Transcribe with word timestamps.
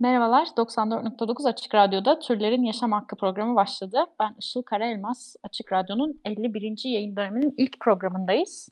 Merhabalar, 0.00 0.46
94.9 0.56 1.48
Açık 1.48 1.74
Radyo'da 1.74 2.18
Türlerin 2.18 2.62
Yaşam 2.62 2.92
Hakkı 2.92 3.16
programı 3.16 3.56
başladı. 3.56 4.04
Ben 4.20 4.34
Işıl 4.38 4.62
Karaelmaz, 4.62 5.36
Açık 5.42 5.72
Radyo'nun 5.72 6.20
51. 6.24 6.80
yayın 6.84 7.16
döneminin 7.16 7.54
ilk 7.56 7.80
programındayız. 7.80 8.68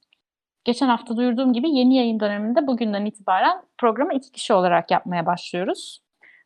Geçen 0.64 0.88
hafta 0.88 1.16
duyurduğum 1.16 1.52
gibi 1.52 1.70
yeni 1.70 1.96
yayın 1.96 2.20
döneminde 2.20 2.66
bugünden 2.66 3.04
itibaren 3.04 3.62
programı 3.78 4.14
iki 4.14 4.32
kişi 4.32 4.54
olarak 4.54 4.90
yapmaya 4.90 5.26
başlıyoruz. 5.26 6.02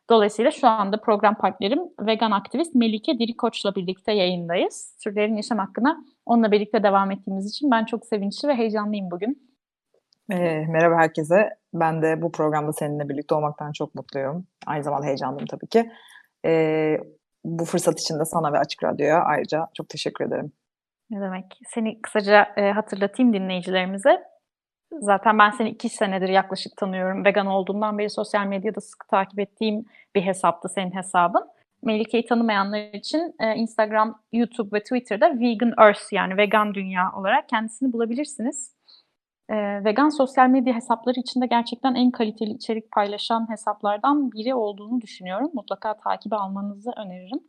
Dolayısıyla 0.09 0.51
şu 0.51 0.67
anda 0.67 1.01
program 1.01 1.35
partnerim 1.35 1.79
vegan 1.99 2.31
aktivist 2.31 2.75
Melike 2.75 3.19
Dirikoç'la 3.19 3.75
birlikte 3.75 4.11
yayındayız. 4.11 4.97
Türlerin 5.03 5.35
Yaşam 5.35 5.57
Hakkı'na 5.57 6.05
onunla 6.25 6.51
birlikte 6.51 6.83
devam 6.83 7.11
ettiğimiz 7.11 7.49
için 7.49 7.71
ben 7.71 7.85
çok 7.85 8.05
sevinçli 8.05 8.47
ve 8.47 8.55
heyecanlıyım 8.55 9.11
bugün. 9.11 9.50
Ee, 10.31 10.65
merhaba 10.69 10.95
herkese. 10.95 11.49
Ben 11.73 12.01
de 12.01 12.21
bu 12.21 12.31
programda 12.31 12.73
seninle 12.73 13.09
birlikte 13.09 13.35
olmaktan 13.35 13.71
çok 13.71 13.95
mutluyum. 13.95 14.47
Aynı 14.65 14.83
zamanda 14.83 15.05
heyecanlıyım 15.05 15.47
tabii 15.47 15.67
ki. 15.67 15.91
Ee, 16.45 16.97
bu 17.45 17.65
fırsat 17.65 17.99
için 17.99 18.19
de 18.19 18.25
sana 18.25 18.53
ve 18.53 18.59
Açık 18.59 18.83
Radyo'ya 18.83 19.23
ayrıca 19.23 19.67
çok 19.73 19.89
teşekkür 19.89 20.25
ederim. 20.25 20.51
Ne 21.09 21.21
demek? 21.21 21.45
Seni 21.67 22.01
kısaca 22.01 22.53
e, 22.57 22.71
hatırlatayım 22.71 23.33
dinleyicilerimize. 23.33 24.23
Zaten 24.99 25.39
ben 25.39 25.49
seni 25.49 25.69
iki 25.69 25.89
senedir 25.89 26.29
yaklaşık 26.29 26.77
tanıyorum. 26.77 27.25
Vegan 27.25 27.47
olduğundan 27.47 27.97
beri 27.97 28.09
sosyal 28.09 28.45
medyada 28.45 28.81
sık 28.81 29.07
takip 29.07 29.39
ettiğim 29.39 29.85
bir 30.15 30.21
hesaptı 30.21 30.69
senin 30.69 30.95
hesabın. 30.95 31.47
Melike'yi 31.83 32.25
tanımayanlar 32.25 32.93
için 32.93 33.35
e, 33.39 33.55
Instagram, 33.55 34.21
YouTube 34.33 34.77
ve 34.77 34.83
Twitter'da 34.83 35.39
Vegan 35.39 35.73
Earth 35.79 36.13
yani 36.13 36.37
vegan 36.37 36.73
dünya 36.73 37.11
olarak 37.15 37.49
kendisini 37.49 37.93
bulabilirsiniz. 37.93 38.80
E, 39.51 39.83
vegan 39.85 40.09
sosyal 40.09 40.47
medya 40.47 40.75
hesapları 40.75 41.19
içinde 41.19 41.45
gerçekten 41.45 41.95
en 41.95 42.11
kaliteli 42.11 42.51
içerik 42.51 42.91
paylaşan 42.91 43.49
hesaplardan 43.49 44.31
biri 44.31 44.55
olduğunu 44.55 45.01
düşünüyorum. 45.01 45.51
Mutlaka 45.53 45.97
takibe 45.97 46.35
almanızı 46.35 46.91
öneririm. 46.97 47.39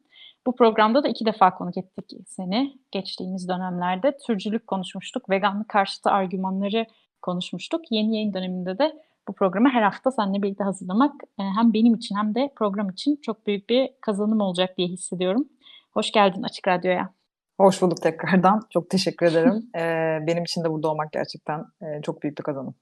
Bu 0.47 0.57
programda 0.57 1.05
da 1.05 1.09
iki 1.09 1.27
defa 1.27 1.55
konuk 1.55 1.77
ettik 1.77 2.11
seni. 2.27 2.79
Geçtiğimiz 2.91 3.49
dönemlerde 3.49 4.17
türcülük 4.27 4.67
konuşmuştuk, 4.67 5.31
veganlık 5.31 5.69
karşıtı 5.69 6.11
argümanları 6.11 6.87
konuşmuştuk. 7.23 7.81
Yeni 7.91 8.15
yayın 8.15 8.35
döneminde 8.35 8.79
de 8.79 9.03
bu 9.29 9.33
programı 9.33 9.69
her 9.69 9.83
hafta 9.83 10.11
seninle 10.11 10.43
birlikte 10.43 10.65
hazırlamak 10.65 11.15
e, 11.39 11.43
hem 11.43 11.73
benim 11.73 11.95
için 11.95 12.17
hem 12.17 12.35
de 12.35 12.53
program 12.57 12.91
için 12.91 13.17
çok 13.17 13.47
büyük 13.47 13.71
bir 13.71 13.91
kazanım 14.01 14.41
olacak 14.41 14.79
diye 14.79 14.89
hissediyorum. 14.89 15.49
Hoş 15.93 16.13
geldin 16.13 16.43
Açık 16.43 16.69
Radyo'ya. 16.69 17.22
Hoş 17.61 17.83
bulduk 17.83 18.03
tekrardan. 18.03 18.61
Çok 18.71 18.91
teşekkür 18.91 19.27
ederim. 19.27 19.71
Ee, 19.77 20.19
benim 20.27 20.43
için 20.43 20.65
de 20.65 20.71
burada 20.71 20.91
olmak 20.91 21.13
gerçekten 21.13 21.65
e, 21.83 22.03
çok 22.03 22.23
büyük 22.23 22.39
bir 22.39 22.43
kazanım. 22.43 22.75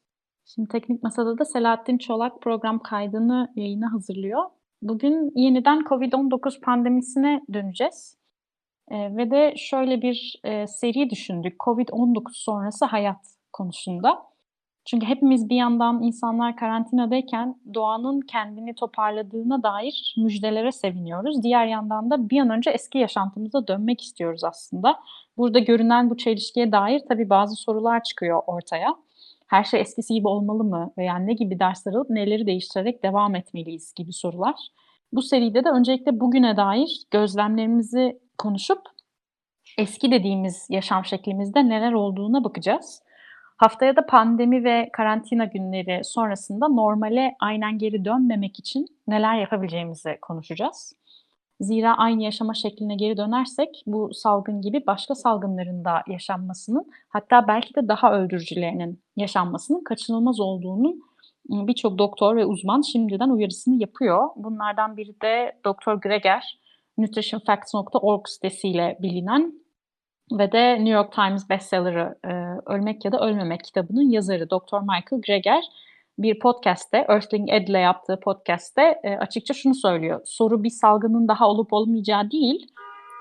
Şimdi 0.44 0.68
Teknik 0.68 1.02
Masa'da 1.02 1.38
da 1.38 1.44
Selahattin 1.44 1.98
Çolak 1.98 2.42
program 2.42 2.78
kaydını 2.78 3.52
yayına 3.56 3.92
hazırlıyor. 3.92 4.44
Bugün 4.82 5.32
yeniden 5.34 5.78
COVID-19 5.78 6.60
pandemisine 6.60 7.40
döneceğiz. 7.52 8.16
Ee, 8.90 9.16
ve 9.16 9.30
de 9.30 9.54
şöyle 9.56 10.02
bir 10.02 10.40
e, 10.44 10.66
seri 10.66 11.10
düşündük. 11.10 11.56
COVID-19 11.60 12.22
sonrası 12.32 12.84
hayat 12.84 13.26
konusunda. 13.52 14.29
Çünkü 14.84 15.06
hepimiz 15.06 15.48
bir 15.48 15.56
yandan 15.56 16.02
insanlar 16.02 16.56
karantinadayken 16.56 17.56
doğanın 17.74 18.20
kendini 18.20 18.74
toparladığına 18.74 19.62
dair 19.62 20.14
müjdelere 20.18 20.72
seviniyoruz. 20.72 21.42
Diğer 21.42 21.66
yandan 21.66 22.10
da 22.10 22.30
bir 22.30 22.40
an 22.40 22.50
önce 22.50 22.70
eski 22.70 22.98
yaşantımıza 22.98 23.66
dönmek 23.66 24.02
istiyoruz 24.02 24.44
aslında. 24.44 24.98
Burada 25.36 25.58
görünen 25.58 26.10
bu 26.10 26.16
çelişkiye 26.16 26.72
dair 26.72 27.02
tabii 27.08 27.30
bazı 27.30 27.56
sorular 27.56 28.02
çıkıyor 28.02 28.42
ortaya. 28.46 28.94
Her 29.46 29.64
şey 29.64 29.80
eskisi 29.80 30.14
gibi 30.14 30.28
olmalı 30.28 30.64
mı 30.64 30.92
veya 30.98 31.18
ne 31.18 31.32
gibi 31.32 31.58
dersler 31.58 31.92
alıp 31.92 32.10
neleri 32.10 32.46
değiştirerek 32.46 33.02
devam 33.02 33.34
etmeliyiz 33.34 33.94
gibi 33.94 34.12
sorular. 34.12 34.54
Bu 35.12 35.22
seride 35.22 35.64
de 35.64 35.68
öncelikle 35.68 36.20
bugüne 36.20 36.56
dair 36.56 37.02
gözlemlerimizi 37.10 38.20
konuşup 38.38 38.82
eski 39.78 40.10
dediğimiz 40.10 40.66
yaşam 40.70 41.04
şeklimizde 41.04 41.68
neler 41.68 41.92
olduğuna 41.92 42.44
bakacağız. 42.44 43.02
Haftaya 43.60 43.96
da 43.96 44.06
pandemi 44.06 44.64
ve 44.64 44.90
karantina 44.92 45.44
günleri 45.44 46.04
sonrasında 46.04 46.68
normale 46.68 47.36
aynen 47.40 47.78
geri 47.78 48.04
dönmemek 48.04 48.58
için 48.58 48.86
neler 49.06 49.38
yapabileceğimizi 49.40 50.18
konuşacağız. 50.22 50.92
Zira 51.60 51.98
aynı 51.98 52.22
yaşama 52.22 52.54
şekline 52.54 52.94
geri 52.94 53.16
dönersek 53.16 53.82
bu 53.86 54.14
salgın 54.14 54.60
gibi 54.60 54.86
başka 54.86 55.14
salgınların 55.14 55.84
da 55.84 56.02
yaşanmasının 56.06 56.90
hatta 57.08 57.48
belki 57.48 57.74
de 57.74 57.88
daha 57.88 58.12
öldürücülerinin 58.12 59.02
yaşanmasının 59.16 59.84
kaçınılmaz 59.84 60.40
olduğunun 60.40 61.02
ıı, 61.52 61.66
birçok 61.66 61.98
doktor 61.98 62.36
ve 62.36 62.46
uzman 62.46 62.80
şimdiden 62.80 63.28
uyarısını 63.28 63.82
yapıyor. 63.82 64.28
Bunlardan 64.36 64.96
biri 64.96 65.20
de 65.20 65.56
Dr. 65.66 65.92
Greger, 65.92 66.58
nutritionfacts.org 66.98 68.28
sitesiyle 68.28 68.98
bilinen 69.02 69.54
ve 70.32 70.52
de 70.52 70.74
New 70.74 70.90
York 70.90 71.12
Times 71.12 71.50
bestseller'ı 71.50 72.18
e, 72.24 72.32
Ölmek 72.72 73.04
ya 73.04 73.12
da 73.12 73.20
Ölmemek 73.20 73.64
kitabının 73.64 74.10
yazarı 74.10 74.50
Dr. 74.50 74.80
Michael 74.80 75.22
Greger 75.26 75.64
bir 76.18 76.38
podcast'te, 76.38 76.98
Earthling 76.98 77.50
Ed 77.50 77.68
ile 77.68 77.78
yaptığı 77.78 78.20
podcast'te 78.20 79.00
e, 79.02 79.16
açıkça 79.16 79.54
şunu 79.54 79.74
söylüyor. 79.74 80.20
Soru 80.24 80.62
bir 80.62 80.70
salgının 80.70 81.28
daha 81.28 81.48
olup 81.48 81.72
olmayacağı 81.72 82.30
değil, 82.30 82.66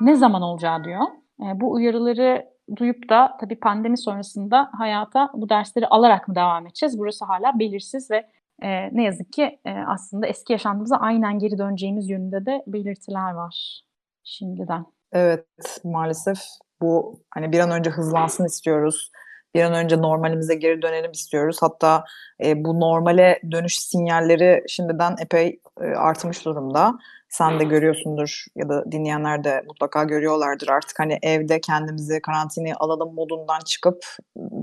ne 0.01 0.15
zaman 0.15 0.41
olacağı 0.41 0.83
diyor. 0.83 1.01
E, 1.41 1.59
bu 1.59 1.71
uyarıları 1.71 2.45
duyup 2.75 3.09
da 3.09 3.37
tabii 3.41 3.59
pandemi 3.59 3.97
sonrasında 3.97 4.69
hayata 4.77 5.29
bu 5.33 5.49
dersleri 5.49 5.87
alarak 5.87 6.27
mı 6.27 6.35
devam 6.35 6.67
edeceğiz? 6.67 6.99
Burası 6.99 7.25
hala 7.25 7.59
belirsiz 7.59 8.11
ve 8.11 8.27
e, 8.61 8.95
ne 8.95 9.03
yazık 9.03 9.33
ki 9.33 9.59
e, 9.65 9.71
aslında 9.87 10.27
eski 10.27 10.53
yaşantımıza 10.53 10.95
aynen 10.95 11.39
geri 11.39 11.57
döneceğimiz 11.57 12.09
yönünde 12.09 12.45
de 12.45 12.63
belirtiler 12.67 13.31
var 13.31 13.81
şimdiden. 14.23 14.85
Evet 15.11 15.45
maalesef 15.83 16.39
bu 16.81 17.21
hani 17.29 17.51
bir 17.51 17.59
an 17.59 17.71
önce 17.71 17.89
hızlansın 17.89 18.45
istiyoruz. 18.45 19.11
Bir 19.55 19.63
an 19.63 19.73
önce 19.73 20.01
normalimize 20.01 20.55
geri 20.55 20.81
dönelim 20.81 21.11
istiyoruz. 21.11 21.57
Hatta 21.61 22.03
e, 22.43 22.65
bu 22.65 22.79
normale 22.79 23.39
dönüş 23.51 23.79
sinyalleri 23.79 24.63
şimdiden 24.67 25.15
epey 25.19 25.59
e, 25.81 25.85
artmış 25.85 26.45
durumda. 26.45 26.99
Sen 27.29 27.59
de 27.59 27.63
görüyorsundur 27.63 28.45
ya 28.55 28.69
da 28.69 28.91
dinleyenler 28.91 29.43
de 29.43 29.63
mutlaka 29.67 30.03
görüyorlardır 30.03 30.67
artık 30.67 30.99
hani 30.99 31.19
evde 31.21 31.61
kendimizi 31.61 32.21
karantinaya 32.21 32.75
alalım 32.79 33.15
modundan 33.15 33.59
çıkıp 33.59 34.05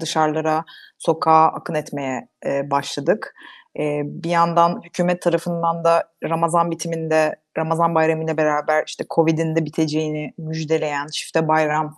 dışarılara 0.01 0.65
sokağa 0.99 1.47
akın 1.47 1.75
etmeye 1.75 2.29
e, 2.47 2.71
başladık. 2.71 3.35
E, 3.79 4.03
bir 4.05 4.31
yandan 4.31 4.81
hükümet 4.85 5.23
tarafından 5.23 5.85
da 5.85 6.05
Ramazan 6.25 6.71
bitiminde 6.71 7.37
Ramazan 7.59 7.95
bayramıyla 7.95 8.37
beraber 8.37 8.85
işte 8.87 9.05
Covid'in 9.11 9.57
de 9.57 9.65
biteceğini 9.65 10.35
müjdeleyen 10.39 11.07
çifte 11.07 11.49
bayram 11.49 11.97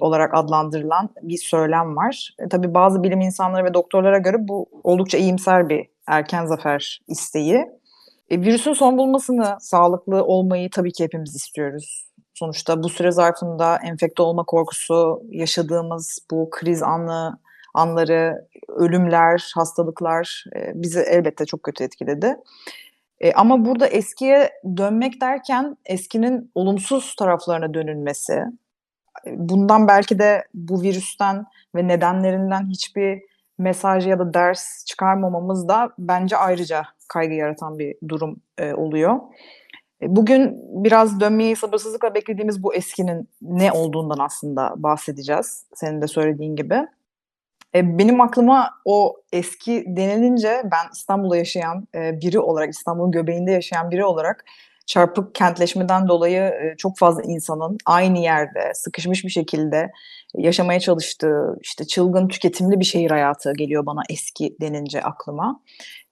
olarak 0.00 0.34
adlandırılan 0.34 1.10
bir 1.22 1.36
söylem 1.36 1.96
var. 1.96 2.34
E, 2.38 2.48
tabii 2.48 2.74
bazı 2.74 3.02
bilim 3.02 3.20
insanları 3.20 3.64
ve 3.64 3.74
doktorlara 3.74 4.18
göre 4.18 4.36
bu 4.38 4.66
oldukça 4.84 5.18
iyimser 5.18 5.68
bir 5.68 5.86
erken 6.06 6.46
zafer 6.46 7.00
isteği. 7.08 7.66
E, 8.30 8.40
virüsün 8.40 8.72
son 8.72 8.98
bulmasını, 8.98 9.56
sağlıklı 9.60 10.24
olmayı 10.24 10.70
tabii 10.70 10.92
ki 10.92 11.04
hepimiz 11.04 11.36
istiyoruz. 11.36 12.06
Sonuçta 12.34 12.82
bu 12.82 12.88
süre 12.88 13.10
zarfında 13.10 13.78
enfekte 13.84 14.22
olma 14.22 14.44
korkusu, 14.44 15.22
yaşadığımız 15.30 16.18
bu 16.30 16.48
kriz 16.50 16.82
anı, 16.82 17.38
anları, 17.74 18.48
ölümler, 18.68 19.52
hastalıklar 19.54 20.44
e, 20.56 20.72
bizi 20.74 21.00
elbette 21.00 21.46
çok 21.46 21.62
kötü 21.62 21.84
etkiledi. 21.84 22.36
E, 23.20 23.32
ama 23.32 23.64
burada 23.64 23.86
eskiye 23.86 24.50
dönmek 24.76 25.20
derken 25.20 25.76
eskinin 25.84 26.50
olumsuz 26.54 27.14
taraflarına 27.14 27.74
dönülmesi, 27.74 28.44
bundan 29.26 29.88
belki 29.88 30.18
de 30.18 30.44
bu 30.54 30.82
virüsten 30.82 31.44
ve 31.76 31.88
nedenlerinden 31.88 32.68
hiçbir 32.68 33.22
mesaj 33.58 34.06
ya 34.06 34.18
da 34.18 34.34
ders 34.34 34.84
çıkarmamamız 34.84 35.68
da 35.68 35.90
bence 35.98 36.36
ayrıca 36.36 36.82
kaygı 37.08 37.34
yaratan 37.34 37.78
bir 37.78 37.96
durum 38.08 38.36
e, 38.58 38.74
oluyor. 38.74 39.20
E, 40.02 40.16
bugün 40.16 40.56
biraz 40.84 41.20
dönmeyi 41.20 41.56
sabırsızlıkla 41.56 42.14
beklediğimiz 42.14 42.62
bu 42.62 42.74
eskinin 42.74 43.28
ne 43.42 43.72
olduğundan 43.72 44.18
aslında 44.18 44.74
bahsedeceğiz. 44.76 45.66
Senin 45.74 46.02
de 46.02 46.06
söylediğin 46.06 46.56
gibi. 46.56 46.86
E, 47.74 47.98
benim 47.98 48.20
aklıma 48.20 48.70
o 48.84 49.16
eski 49.32 49.84
denilince 49.86 50.62
ben 50.64 50.90
İstanbul'da 50.92 51.36
yaşayan 51.36 51.88
e, 51.94 52.20
biri 52.20 52.38
olarak, 52.40 52.70
İstanbul'un 52.70 53.10
göbeğinde 53.10 53.50
yaşayan 53.50 53.90
biri 53.90 54.04
olarak 54.04 54.44
çarpık 54.90 55.34
kentleşmeden 55.34 56.08
dolayı 56.08 56.42
e, 56.42 56.74
çok 56.78 56.98
fazla 56.98 57.22
insanın 57.22 57.78
aynı 57.86 58.18
yerde 58.18 58.72
sıkışmış 58.74 59.24
bir 59.24 59.30
şekilde 59.30 59.90
yaşamaya 60.34 60.80
çalıştığı 60.80 61.56
işte 61.62 61.86
çılgın 61.86 62.28
tüketimli 62.28 62.80
bir 62.80 62.84
şehir 62.84 63.10
hayatı 63.10 63.52
geliyor 63.52 63.86
bana 63.86 64.00
eski 64.08 64.56
denince 64.60 65.02
aklıma. 65.02 65.60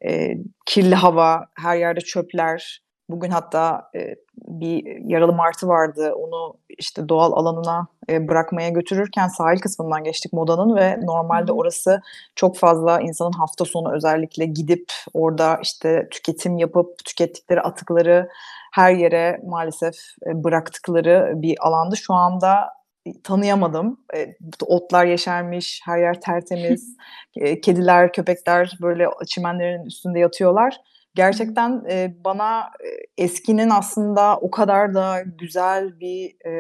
E, 0.07 0.35
kirli 0.67 0.95
hava, 0.95 1.47
her 1.55 1.77
yerde 1.77 2.01
çöpler. 2.01 2.83
Bugün 3.09 3.31
hatta 3.31 3.91
e, 3.95 4.15
bir 4.37 5.05
yaralı 5.05 5.33
martı 5.33 5.69
vardı. 5.69 6.13
Onu 6.15 6.55
işte 6.69 7.09
doğal 7.09 7.33
alanına 7.33 7.87
e, 8.11 8.29
bırakmaya 8.29 8.69
götürürken 8.69 9.29
sahil 9.29 9.59
kısmından 9.59 10.05
geçtik 10.05 10.33
modanın 10.33 10.77
ve 10.77 11.01
normalde 11.03 11.53
orası 11.53 12.03
çok 12.37 12.57
fazla 12.57 13.01
insanın 13.01 13.33
hafta 13.33 13.65
sonu 13.65 13.95
özellikle 13.95 14.47
gidip 14.47 14.93
orada 15.15 15.59
işte 15.63 16.09
tüketim 16.11 16.59
yapıp 16.59 17.05
tükettikleri 17.05 17.61
atıkları 17.61 18.29
her 18.73 18.93
yere 18.93 19.41
maalesef 19.47 19.95
e, 20.27 20.45
bıraktıkları 20.45 21.33
bir 21.35 21.67
alandı. 21.67 21.97
Şu 21.97 22.15
anda 22.15 22.79
tanıyamadım. 23.25 24.01
E, 24.17 24.37
otlar 24.67 25.05
yeşermiş, 25.05 25.81
her 25.85 25.99
yer 25.99 26.21
tertemiz. 26.21 26.97
e, 27.37 27.61
kediler, 27.61 28.13
köpekler 28.13 28.79
böyle 28.83 29.07
çimenlerin 29.27 29.85
üstünde 29.85 30.19
yatıyorlar. 30.19 30.81
Gerçekten 31.19 31.85
e, 31.91 32.15
bana 32.25 32.70
eskinin 33.17 33.70
aslında 33.70 34.37
o 34.37 34.50
kadar 34.50 34.94
da 34.94 35.23
güzel 35.38 36.00
bir 36.00 36.47
e, 36.47 36.53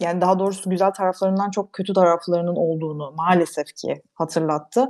yani 0.00 0.20
daha 0.20 0.38
doğrusu 0.38 0.70
güzel 0.70 0.90
taraflarından 0.90 1.50
çok 1.50 1.72
kötü 1.72 1.92
taraflarının 1.92 2.56
olduğunu 2.56 3.12
maalesef 3.16 3.66
ki 3.66 4.02
hatırlattı. 4.14 4.88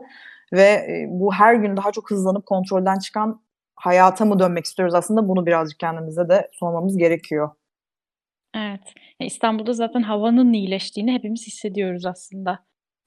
Ve 0.52 0.62
e, 0.62 1.06
bu 1.08 1.32
her 1.32 1.54
gün 1.54 1.76
daha 1.76 1.92
çok 1.92 2.10
hızlanıp 2.10 2.46
kontrolden 2.46 2.98
çıkan 2.98 3.42
hayata 3.76 4.24
mı 4.24 4.38
dönmek 4.38 4.64
istiyoruz 4.64 4.94
aslında 4.94 5.28
bunu 5.28 5.46
birazcık 5.46 5.78
kendimize 5.78 6.28
de 6.28 6.50
sormamız 6.52 6.96
gerekiyor. 6.96 7.50
Evet. 8.56 8.94
İstanbul'da 9.20 9.72
zaten 9.72 10.02
havanın 10.02 10.52
iyileştiğini 10.52 11.12
hepimiz 11.12 11.46
hissediyoruz 11.46 12.06
aslında. 12.06 12.58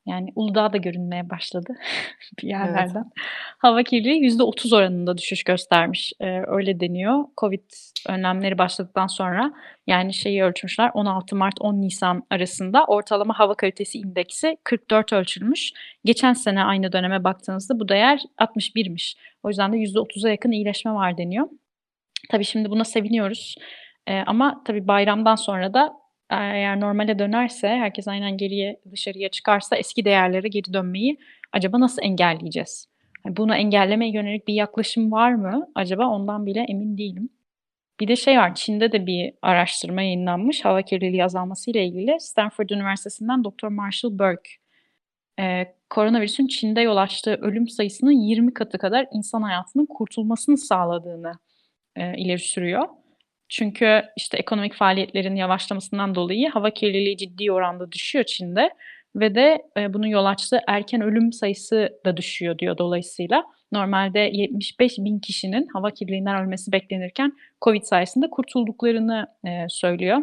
Yani 0.05 0.31
Uludağ 0.35 0.73
da 0.73 0.77
görünmeye 0.77 1.29
başladı 1.29 1.73
bir 2.43 2.43
Evet. 2.43 2.51
yerlerden. 2.51 3.11
Hava 3.57 3.83
kirliliği 3.83 4.21
%30 4.31 4.75
oranında 4.75 5.17
düşüş 5.17 5.43
göstermiş. 5.43 6.13
Eee, 6.21 6.43
öyle 6.47 6.79
deniyor. 6.79 7.23
Covid 7.37 7.61
önlemleri 8.09 8.57
başladıktan 8.57 9.07
sonra 9.07 9.53
yani 9.87 10.13
şeyi 10.13 10.43
ölçmüşler 10.43 10.91
16 10.93 11.35
Mart 11.35 11.61
10 11.61 11.81
Nisan 11.81 12.23
arasında 12.29 12.85
ortalama 12.85 13.39
hava 13.39 13.55
kalitesi 13.55 13.97
indeksi 13.99 14.57
44 14.63 15.13
ölçülmüş. 15.13 15.71
Geçen 16.05 16.33
sene 16.33 16.63
aynı 16.63 16.91
döneme 16.91 17.23
baktığınızda 17.23 17.79
bu 17.79 17.89
değer 17.89 18.21
61'miş. 18.37 19.15
O 19.43 19.49
yüzden 19.49 19.73
de 19.73 19.77
%30'a 19.77 20.29
yakın 20.29 20.51
iyileşme 20.51 20.93
var 20.93 21.17
deniyor. 21.17 21.47
Tabii 22.31 22.45
şimdi 22.45 22.69
buna 22.69 22.83
seviniyoruz. 22.83 23.55
Eee, 24.07 24.23
ama 24.27 24.61
tabii 24.65 24.87
bayramdan 24.87 25.35
sonra 25.35 25.73
da 25.73 25.93
eğer 26.29 26.79
normale 26.79 27.19
dönerse, 27.19 27.67
herkes 27.67 28.07
aynen 28.07 28.37
geriye, 28.37 28.79
dışarıya 28.91 29.29
çıkarsa 29.29 29.75
eski 29.75 30.05
değerlere 30.05 30.47
geri 30.47 30.73
dönmeyi 30.73 31.17
acaba 31.53 31.79
nasıl 31.79 32.01
engelleyeceğiz? 32.03 32.87
Hani 33.23 33.37
bunu 33.37 33.55
engellemeye 33.55 34.11
yönelik 34.11 34.47
bir 34.47 34.53
yaklaşım 34.53 35.11
var 35.11 35.33
mı 35.33 35.67
acaba? 35.75 36.07
Ondan 36.07 36.45
bile 36.45 36.65
emin 36.69 36.97
değilim. 36.97 37.29
Bir 37.99 38.07
de 38.07 38.15
şey 38.15 38.37
var, 38.37 38.55
Çin'de 38.55 38.91
de 38.91 39.07
bir 39.07 39.33
araştırma 39.41 40.01
yayınlanmış 40.01 40.65
hava 40.65 40.81
kirliliği 40.81 41.23
azalması 41.25 41.71
ile 41.71 41.85
ilgili. 41.85 42.19
Stanford 42.19 42.69
Üniversitesi'nden 42.69 43.43
Dr. 43.43 43.67
Marshall 43.67 44.19
Burke, 44.19 44.49
eee, 45.39 45.75
koronavirüsün 45.89 46.47
Çin'de 46.47 46.81
yol 46.81 46.97
açtığı 46.97 47.35
ölüm 47.35 47.67
sayısının 47.67 48.11
20 48.11 48.53
katı 48.53 48.77
kadar 48.77 49.07
insan 49.13 49.41
hayatının 49.41 49.85
kurtulmasını 49.85 50.57
sağladığını, 50.57 51.31
eee, 51.97 52.15
ileri 52.17 52.39
sürüyor. 52.39 52.87
Çünkü 53.49 54.01
işte 54.17 54.37
ekonomik 54.37 54.73
faaliyetlerin 54.73 55.35
yavaşlamasından 55.35 56.15
dolayı 56.15 56.49
hava 56.49 56.69
kirliliği 56.71 57.17
ciddi 57.17 57.51
oranda 57.51 57.91
düşüyor 57.91 58.25
Çin'de 58.25 58.69
ve 59.15 59.35
de 59.35 59.61
eee, 59.77 59.93
bunun 59.93 60.07
yol 60.07 60.25
açtığı 60.25 60.59
erken 60.67 61.01
ölüm 61.01 61.33
sayısı 61.33 61.89
da 62.05 62.17
düşüyor 62.17 62.59
diyor 62.59 62.77
dolayısıyla. 62.77 63.43
Normalde 63.71 64.19
75 64.19 64.97
bin 64.97 65.19
kişinin 65.19 65.67
hava 65.73 65.91
kirliliğinden 65.91 66.43
ölmesi 66.45 66.71
beklenirken 66.71 67.33
Covid 67.61 67.83
sayesinde 67.83 68.29
kurtulduklarını 68.29 69.27
eee, 69.45 69.65
söylüyor. 69.69 70.17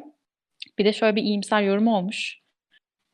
Bir 0.78 0.84
de 0.84 0.92
şöyle 0.92 1.16
bir 1.16 1.22
iyimser 1.22 1.62
yorumu 1.62 1.96
olmuş. 1.96 2.38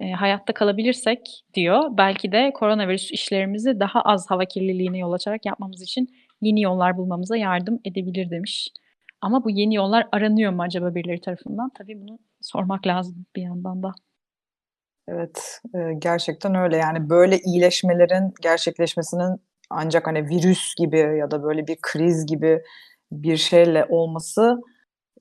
Eee, 0.01 0.13
hayatta 0.13 0.55
kalabilirsek 0.55 1.21
diyor, 1.55 1.99
belki 1.99 2.33
de 2.33 2.53
koronavirüs 2.55 3.11
işlerimizi 3.13 3.81
daha 3.81 4.03
az 4.03 4.31
hava 4.31 4.45
kirliliğine 4.45 4.99
yol 4.99 5.13
açarak 5.13 5.47
yapmamız 5.47 5.83
için 5.83 6.09
yeni 6.43 6.63
yollar 6.63 6.97
bulmamıza 6.99 7.37
yardım 7.37 7.81
edebilir 7.85 8.31
demiş. 8.31 8.69
Ama 9.21 9.45
bu 9.45 9.51
yeni 9.51 9.75
yollar 9.75 10.09
aranıyor 10.13 10.53
mu 10.53 10.63
acaba 10.63 10.95
birileri 10.95 11.21
tarafından? 11.21 11.71
Tabii 11.79 12.01
bunu 12.01 12.19
sormak 12.41 12.87
lazım 12.87 13.27
bir 13.37 13.43
yandan 13.43 13.83
da. 13.83 13.93
Evet, 15.09 15.61
eee, 15.75 15.95
gerçekten 15.99 16.55
öyle. 16.55 16.77
Yani 16.77 17.11
böyle 17.11 17.39
iyileşmelerin 17.39 18.35
gerçekleşmesinin 18.43 19.41
ancak 19.71 20.07
hani 20.07 20.29
virüs 20.29 20.75
gibi 20.79 20.99
ya 20.99 21.31
da 21.31 21.43
böyle 21.43 21.67
bir 21.67 21.79
kriz 21.83 22.27
gibi 22.27 22.63
bir 23.13 23.37
şeyle 23.37 23.85
olması 23.89 24.57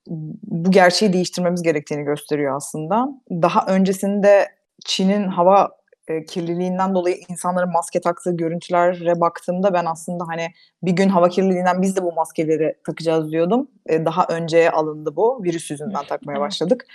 bu 0.08 0.72
gerçeği 0.72 1.14
değiştirmemiz 1.14 1.64
gerektiğini 1.64 2.04
gösteriyor 2.04 2.56
aslında. 2.56 3.10
Daha 3.32 3.66
öncesinde 3.68 4.48
Çin'in 4.86 5.28
hava 5.28 5.70
eee, 6.10 6.26
kirliliğinden 6.26 6.96
dolayı 6.96 7.18
insanların 7.30 7.72
maske 7.72 8.02
taktığı 8.02 8.38
görüntülere 8.38 9.20
baktığımda 9.22 9.74
ben 9.74 9.86
aslında 9.86 10.24
hani 10.28 10.48
bir 10.84 10.92
gün 10.92 11.10
hava 11.10 11.30
kirliliğinden 11.30 11.82
biz 11.82 11.96
de 11.96 12.04
bu 12.04 12.14
maskeleri 12.14 12.76
takacağız 12.86 13.32
diyordum. 13.32 13.68
Eee, 13.90 14.06
daha 14.06 14.26
önceye 14.30 14.72
alındı 14.72 15.16
bu. 15.16 15.44
Virüs 15.44 15.72
yüzünden 15.72 16.06
takmaya 16.06 16.40
başladık. 16.40 16.86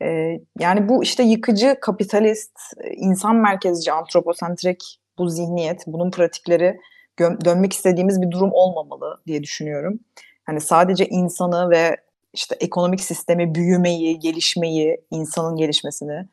Eee, 0.00 0.40
yani 0.58 0.88
bu 0.88 1.02
işte 1.02 1.22
yıkıcı, 1.22 1.76
kapitalist, 1.80 2.52
insan 2.96 3.36
merkezci, 3.36 3.92
antroposentrik 3.92 5.00
bu 5.18 5.28
zihniyet, 5.28 5.82
bunun 5.86 6.10
pratikleri 6.10 6.80
dönmek 7.20 7.72
istediğimiz 7.72 8.22
bir 8.22 8.30
durum 8.30 8.50
olmamalı 8.52 9.20
diye 9.26 9.42
düşünüyorum. 9.42 10.00
Hani 10.44 10.60
sadece 10.60 11.06
insanı 11.06 11.70
ve 11.70 11.96
işte 12.32 12.56
ekonomik 12.60 13.00
sistemi, 13.00 13.54
büyümeyi, 13.54 14.18
gelişmeyi, 14.18 15.00
insanın 15.10 15.56
gelişmesini 15.56 16.28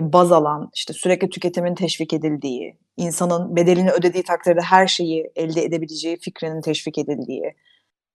baz 0.00 0.32
alan, 0.32 0.70
işte 0.74 0.92
sürekli 0.92 1.30
tüketimin 1.30 1.74
teşvik 1.74 2.12
edildiği, 2.12 2.78
insanın 2.96 3.56
bedelini 3.56 3.90
ödediği 3.90 4.22
takdirde 4.22 4.60
her 4.60 4.86
şeyi 4.86 5.30
elde 5.36 5.64
edebileceği 5.64 6.16
fikrinin 6.16 6.60
teşvik 6.60 6.98
edildiği, 6.98 7.54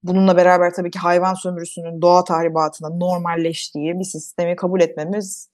bununla 0.04 0.38
beraber 0.38 0.74
tabii 0.74 0.92
ki 0.92 1.00
hayvan 1.00 1.34
sömürüsünün, 1.34 2.02
doğa 2.02 2.24
tahribatının 2.24 3.00
normalleştiği 3.00 4.00
bir 4.00 4.04
sistemi 4.04 4.56
kabul 4.56 4.82
etmemiz 4.82 5.50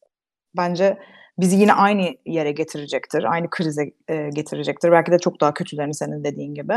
bence 0.58 0.98
bizi 1.40 1.56
yine 1.56 1.74
aynı 1.74 2.16
yere 2.26 2.52
getirecektir. 2.52 3.24
Aynı 3.24 3.50
krize, 3.50 3.92
eee, 4.10 4.30
getirecektir. 4.30 4.92
Belki 4.92 5.12
de 5.12 5.20
çok 5.20 5.42
daha 5.42 5.54
kötülerini 5.54 5.94
senin 5.94 6.24
dediğin 6.24 6.54
gibi. 6.54 6.74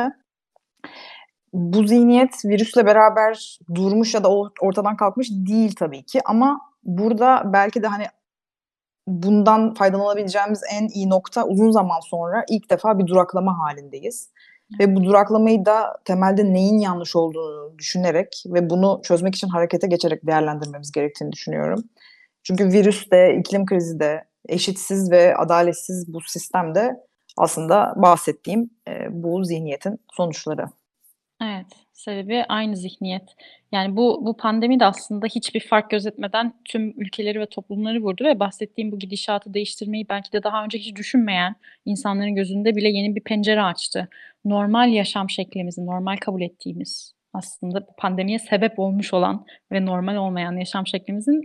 Bu 1.52 1.86
zihniyet 1.86 2.44
virüsle 2.44 2.86
beraber 2.86 3.58
durmuş 3.74 4.14
ya 4.14 4.24
da 4.24 4.28
ortadan 4.60 4.96
kalkmış 4.96 5.30
değil 5.30 5.74
tabii 5.78 6.04
ki 6.04 6.20
ama 6.24 6.60
burada 6.82 7.42
belki 7.52 7.82
de 7.82 7.86
hani 7.86 8.04
bundan 9.08 9.74
faydalanabileceğimiz 9.74 10.62
en 10.72 10.88
iyi 10.88 11.10
nokta 11.10 11.46
uzun 11.46 11.70
zaman 11.70 12.00
sonra 12.00 12.44
ilk 12.50 12.70
defa 12.70 12.98
bir 12.98 13.06
duraklama 13.06 13.58
hâlindeyiz 13.58 14.30
ve 14.80 14.96
bu 14.96 15.04
duraklamayı 15.04 15.66
da 15.66 15.96
temelde 16.04 16.52
neyin 16.52 16.78
yanlış 16.78 17.16
olduğunu 17.16 17.78
düşünerek 17.78 18.44
ve 18.46 18.70
bunu 18.70 19.00
çözmek 19.04 19.34
için 19.34 19.48
harekete 19.48 19.86
geçerek 19.86 20.26
değerlendirmemiz 20.26 20.92
gerektiğini 20.92 21.32
düşünüyorum. 21.32 21.84
Çünkü 22.42 22.64
virüs 22.64 23.10
de, 23.10 23.36
iklim 23.40 23.66
krizi 23.66 24.00
de, 24.00 24.24
eşitsiz 24.48 25.10
ve 25.10 25.36
adaletsiz 25.36 26.12
bu 26.14 26.20
sistem 26.20 26.74
de 26.74 27.04
aslında 27.36 27.94
bahsettiğim, 27.96 28.70
eee, 28.88 29.08
bu 29.10 29.44
zihniyetin 29.44 29.98
sonuçları. 30.12 30.66
Evet, 31.42 31.66
sebebi 31.92 32.44
aynı 32.48 32.76
zihniyet. 32.76 33.22
Yani 33.72 33.96
bu 33.96 34.26
bu 34.26 34.36
pandemi 34.36 34.80
de 34.80 34.84
aslında 34.84 35.26
hiçbir 35.26 35.60
fark 35.60 35.90
gözetmeden 35.90 36.54
tüm 36.64 37.00
ülkeleri 37.00 37.40
ve 37.40 37.46
toplumları 37.46 38.00
vurdu 38.00 38.24
ve 38.24 38.40
bahsettiğim 38.40 38.92
bu 38.92 38.98
gidişatı 38.98 39.54
değiştirmeyi 39.54 40.08
belki 40.08 40.32
de 40.32 40.42
daha 40.42 40.64
önce 40.64 40.78
hiç 40.78 40.96
düşünmeyen 40.96 41.54
insanların 41.84 42.34
gözünde 42.34 42.76
bile 42.76 42.88
yeni 42.88 43.16
bir 43.16 43.20
pencere 43.20 43.62
açtı. 43.62 44.08
Normal 44.44 44.92
yaşam 44.92 45.30
şeklimizi, 45.30 45.86
normal 45.86 46.16
kabul 46.16 46.42
ettiğimiz, 46.42 47.14
aslında 47.32 47.86
bu 47.86 47.96
pandemiye 47.98 48.38
sebep 48.38 48.78
olmuş 48.78 49.14
olan 49.14 49.46
ve 49.72 49.86
normal 49.86 50.16
olmayan 50.16 50.56
yaşam 50.56 50.86
şeklimizin 50.86 51.42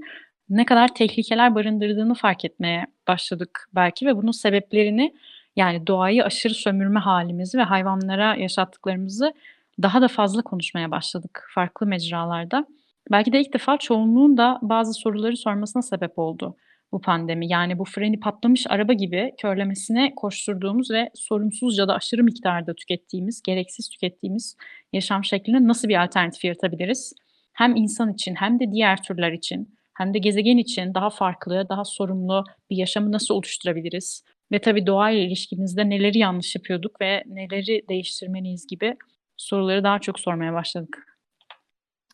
ne 0.50 0.66
kadar 0.66 0.96
tehlikeler 0.96 1.56
barındırdığını 1.56 2.14
fark 2.16 2.46
etmeye 2.46 2.86
başladık 3.08 3.70
belki 3.76 4.06
ve 4.06 4.18
bunun 4.18 4.32
sebeplerini, 4.32 5.14
yani 5.56 5.88
doğayı 5.88 6.24
aşırı 6.26 6.54
sömürme 6.54 7.00
hâlimizi 7.00 7.58
ve 7.58 7.64
hayvanlara 7.64 8.36
yaşattıklarımızı 8.36 9.34
daha 9.82 10.02
da 10.02 10.08
fazla 10.08 10.42
konuşmaya 10.42 10.92
başladık 10.92 11.50
farklı 11.56 11.88
mecralarda. 11.88 12.68
Belki 13.12 13.34
de 13.34 13.42
ilk 13.42 13.54
defa 13.54 13.78
çoğunluğun 13.78 14.38
da 14.38 14.60
bazı 14.62 14.94
soruları 14.94 15.38
sormasına 15.38 15.82
sebep 15.82 16.20
oldu. 16.20 16.58
bu 16.92 17.02
pandemi. 17.02 17.48
Yani 17.48 17.80
bu 17.80 17.86
freni 17.86 18.20
patlamış 18.20 18.66
araba 18.70 18.94
gibi 18.94 19.34
körlemesine 19.42 20.14
koşturduğumuz 20.16 20.92
ve 20.92 21.10
sorumsuzca 21.16 21.88
da 21.88 21.96
aşırı 21.96 22.24
miktarda 22.24 22.74
tükettiğimiz, 22.74 23.42
gereksiz 23.42 23.90
tükettiğimiz 23.90 24.58
yaşam 24.94 25.26
şekline 25.26 25.68
nasıl 25.68 25.88
bir 25.88 26.04
alternatif 26.04 26.44
yaratabiliriz? 26.44 27.14
Hem 27.54 27.76
insan 27.76 28.14
için 28.14 28.36
hem 28.36 28.60
de 28.60 28.72
diğer 28.72 29.04
türler 29.04 29.32
için 29.32 29.76
hem 29.94 30.14
de 30.14 30.20
gezegen 30.20 30.58
için 30.58 30.94
daha 30.94 31.10
farklı, 31.10 31.66
daha 31.70 31.86
sorumlu 31.86 32.44
bir 32.70 32.78
yaşamı 32.78 33.12
nasıl 33.12 33.36
oluşturabiliriz? 33.36 34.24
Ve 34.52 34.60
tabii 34.60 34.86
doğayla 34.86 35.22
ilişkimizde 35.22 35.90
neleri 35.90 36.18
yanlış 36.18 36.56
yapıyorduk 36.56 37.02
ve 37.02 37.24
neleri 37.28 37.88
değiştirmeliyiz 37.90 38.68
gibi 38.68 38.96
soruları 39.44 39.84
daha 39.84 40.00
çok 40.00 40.20
sormaya 40.20 40.54
başladık. 40.54 41.14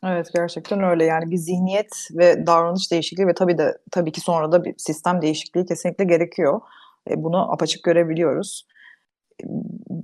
Evet 0.03 0.31
gerçekten 0.35 0.83
öyle 0.83 1.05
yani 1.05 1.31
bir 1.31 1.37
zihniyet 1.37 2.07
ve 2.11 2.47
davranış 2.47 2.91
değişikliği 2.91 3.27
ve 3.27 3.33
tabii 3.33 3.57
de 3.57 3.77
tabii 3.91 4.11
ki 4.11 4.21
sonra 4.21 4.51
da 4.51 4.63
bir 4.63 4.73
sistem 4.77 5.21
değişikliği 5.21 5.65
kesinlikle 5.65 6.03
gerekiyor. 6.03 6.61
E, 7.09 7.23
bunu 7.23 7.53
apaçık 7.53 7.83
görebiliyoruz. 7.83 8.67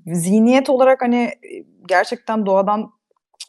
Zihniyet 0.07 0.69
olarak 0.69 1.01
hani 1.01 1.23
e, 1.23 1.65
gerçekten 1.87 2.45
doğadan 2.45 2.91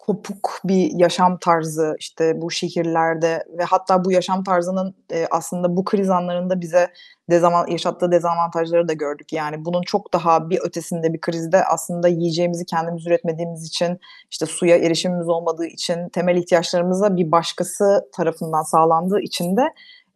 kopuk 0.07 0.61
bir 0.65 0.91
yaşam 0.95 1.39
tarzı 1.39 1.97
işte 1.99 2.41
bu 2.41 2.51
şehirlerde 2.51 3.45
ve 3.59 3.65
hatta 3.65 4.05
bu 4.05 4.13
yaşam 4.13 4.45
tarzının 4.45 4.95
e, 5.13 5.27
aslında 5.31 5.77
bu 5.77 5.85
kriz 5.85 6.11
anlarında 6.11 6.61
bize 6.61 6.89
dezavant 7.31 7.71
yaşattığı 7.71 8.13
dezavantajları 8.13 8.89
da 8.89 8.93
gördük. 8.93 9.33
Yani 9.33 9.65
bunun 9.65 9.83
çok 9.83 10.13
daha 10.13 10.51
bir 10.51 10.59
ötesinde 10.63 11.13
bir 11.13 11.21
krizde 11.21 11.65
aslında 11.65 12.09
yiyeceğimizi 12.09 12.65
kendimiz 12.65 13.07
üretmediğimiz 13.07 13.67
için 13.67 13.99
işte 14.31 14.47
suya 14.47 14.77
erişimimiz 14.77 15.29
olmadığı 15.29 15.67
için 15.67 16.09
temel 16.09 16.37
ihtiyaçlarımıza 16.37 17.17
bir 17.17 17.33
başkası 17.33 18.09
tarafından 18.13 18.63
sağlandığı 18.63 19.21
için 19.21 19.57
de 19.57 19.63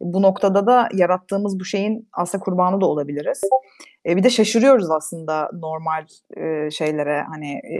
bu 0.01 0.21
noktada 0.21 0.67
da 0.67 0.89
yarattığımız 0.93 1.59
bu 1.59 1.65
şeyin 1.65 2.09
aslında 2.13 2.43
kurbanı 2.43 2.81
da 2.81 2.85
olabiliriz. 2.85 3.41
E, 4.05 4.17
bir 4.17 4.23
de 4.23 4.29
şaşırıyoruz 4.29 4.91
aslında 4.91 5.49
normal 5.53 6.05
e, 6.37 6.71
şeylere 6.71 7.25
hani 7.29 7.51
e, 7.51 7.77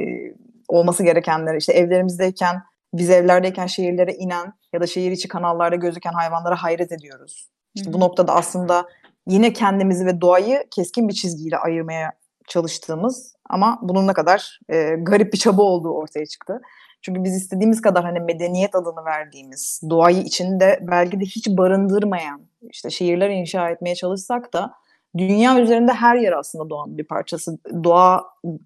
olması 0.71 1.03
gerekenleri 1.03 1.57
işte 1.57 1.73
evlerimizdeyken 1.73 2.63
biz 2.93 3.09
evlerdeyken 3.09 3.67
şehirlere 3.67 4.13
inen 4.13 4.53
ya 4.73 4.81
da 4.81 4.87
şehir 4.87 5.11
içi 5.11 5.27
kanallarda 5.27 5.75
gözüken 5.75 6.13
hayvanlara 6.13 6.63
hayret 6.63 6.91
ediyoruz. 6.91 7.49
İşte 7.75 7.93
bu 7.93 7.99
noktada 7.99 8.35
aslında 8.35 8.85
yine 9.27 9.53
kendimizi 9.53 10.05
ve 10.05 10.21
doğayı 10.21 10.63
keskin 10.71 11.07
bir 11.07 11.13
çizgiyle 11.13 11.57
ayırmaya 11.57 12.11
çalıştığımız 12.47 13.35
ama 13.49 13.79
bunun 13.81 14.07
ne 14.07 14.13
kadar 14.13 14.59
e, 14.69 14.95
garip 14.97 15.33
bir 15.33 15.37
çaba 15.37 15.61
olduğu 15.61 15.93
ortaya 15.93 16.25
çıktı. 16.25 16.61
Çünkü 17.01 17.23
biz 17.23 17.35
istediğimiz 17.35 17.81
kadar 17.81 18.03
hani 18.03 18.19
medeniyet 18.19 18.75
adını 18.75 19.05
verdiğimiz, 19.05 19.81
doğayı 19.89 20.21
içinde 20.21 20.79
belki 20.81 21.19
de 21.19 21.25
hiç 21.25 21.47
barındırmayan 21.49 22.41
işte 22.61 22.89
şehirler 22.89 23.29
inşa 23.29 23.69
etmeye 23.69 23.95
çalışsak 23.95 24.53
da 24.53 24.73
dünya 25.17 25.59
üzerinde 25.59 25.93
her 25.93 26.15
yer 26.15 26.31
aslında 26.31 26.69
doğanın 26.69 26.97
bir 26.97 27.03
parçası. 27.03 27.57
Doğa 27.83 28.23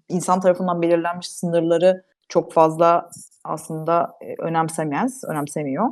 insan 0.08 0.40
tarafından 0.40 0.82
belirlenmiş 0.82 1.30
sınırları 1.30 2.04
çok 2.28 2.52
fazla 2.52 3.10
aslında 3.44 4.12
e, 4.20 4.34
önemsemez, 4.38 5.24
önemsemiyor. 5.24 5.86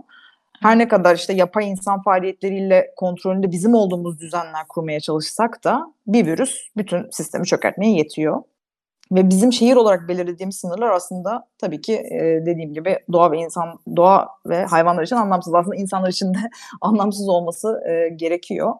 Her 0.63 0.79
ne 0.79 0.89
kadar 0.89 1.17
işte 1.17 1.33
yapay 1.33 1.71
insan 1.71 2.03
faaliyetleriyle 2.03 2.93
kontrolünde 2.97 3.51
bizim 3.51 3.75
olduğumuz 3.75 4.21
düzenler 4.21 4.67
kurmaya 4.69 5.01
çalışsak 5.01 5.65
da 5.65 5.93
bir 6.07 6.27
virüs 6.27 6.69
bütün 6.77 7.11
sistemi 7.11 7.47
çökertmeye 7.47 7.93
yetiyor. 7.93 8.43
Ve 9.13 9.31
bizim 9.31 9.53
şehir 9.53 9.77
olarak 9.77 10.09
belirlediğimiz 10.09 10.57
sınırlar 10.57 10.91
aslında 10.91 11.49
tabii 11.59 11.81
ki 11.81 11.95
e, 11.95 12.43
dediğim 12.47 12.75
gibi 12.75 12.99
doğa 13.13 13.33
ve 13.33 13.39
insan 13.39 13.79
doğa 13.97 14.29
ve 14.47 14.65
hayvanlar 14.65 15.03
için 15.03 15.17
anlamsız. 15.17 15.55
Aslında 15.55 15.77
insanlar 15.77 16.09
için 16.09 16.35
de 16.35 16.39
anlamsız 16.81 17.29
olması 17.29 17.81
e, 17.89 18.09
gerekiyor. 18.09 18.75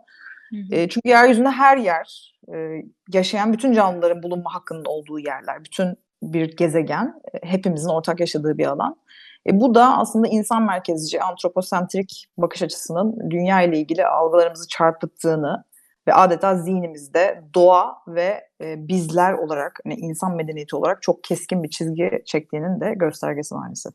E, 0.71 0.89
çünkü 0.89 1.09
yeryüzünde 1.09 1.51
her 1.51 1.77
yer 1.77 2.35
e, 2.55 2.83
yaşayan 3.13 3.53
bütün 3.53 3.73
canlıların 3.73 4.23
bulunma 4.23 4.55
hakkının 4.55 4.85
olduğu 4.85 5.19
yerler. 5.19 5.65
Bütün 5.65 5.97
bir 6.23 6.57
gezegen, 6.57 7.15
hepimizin 7.43 7.89
ortak 7.89 8.21
yaşadığı 8.21 8.59
bir 8.59 8.67
alan. 8.67 8.97
E, 9.47 9.61
bu 9.61 9.75
da 9.75 9.99
aslında 9.99 10.29
insan 10.29 10.63
merkezci, 10.63 11.23
antroposentrik 11.23 12.27
bakış 12.39 12.63
açısının 12.63 13.31
dünya 13.31 13.63
ile 13.63 13.79
ilgili 13.79 14.07
algılarımızı 14.07 14.69
çarpıttığını 14.69 15.65
ve 16.09 16.15
adeta 16.15 16.57
zihnimizde 16.57 17.45
doğa 17.55 17.97
ve 18.09 18.49
e, 18.61 18.89
bizler 18.89 19.33
olarak, 19.33 19.81
yani 19.85 20.01
insan 20.01 20.37
medeniyeti 20.37 20.77
olarak 20.77 21.03
çok 21.03 21.25
keskin 21.25 21.63
bir 21.63 21.71
çizgi 21.71 22.23
çektiğinin 22.27 22.81
de 22.81 22.95
göstergesi 22.97 23.55
maalesef. 23.55 23.93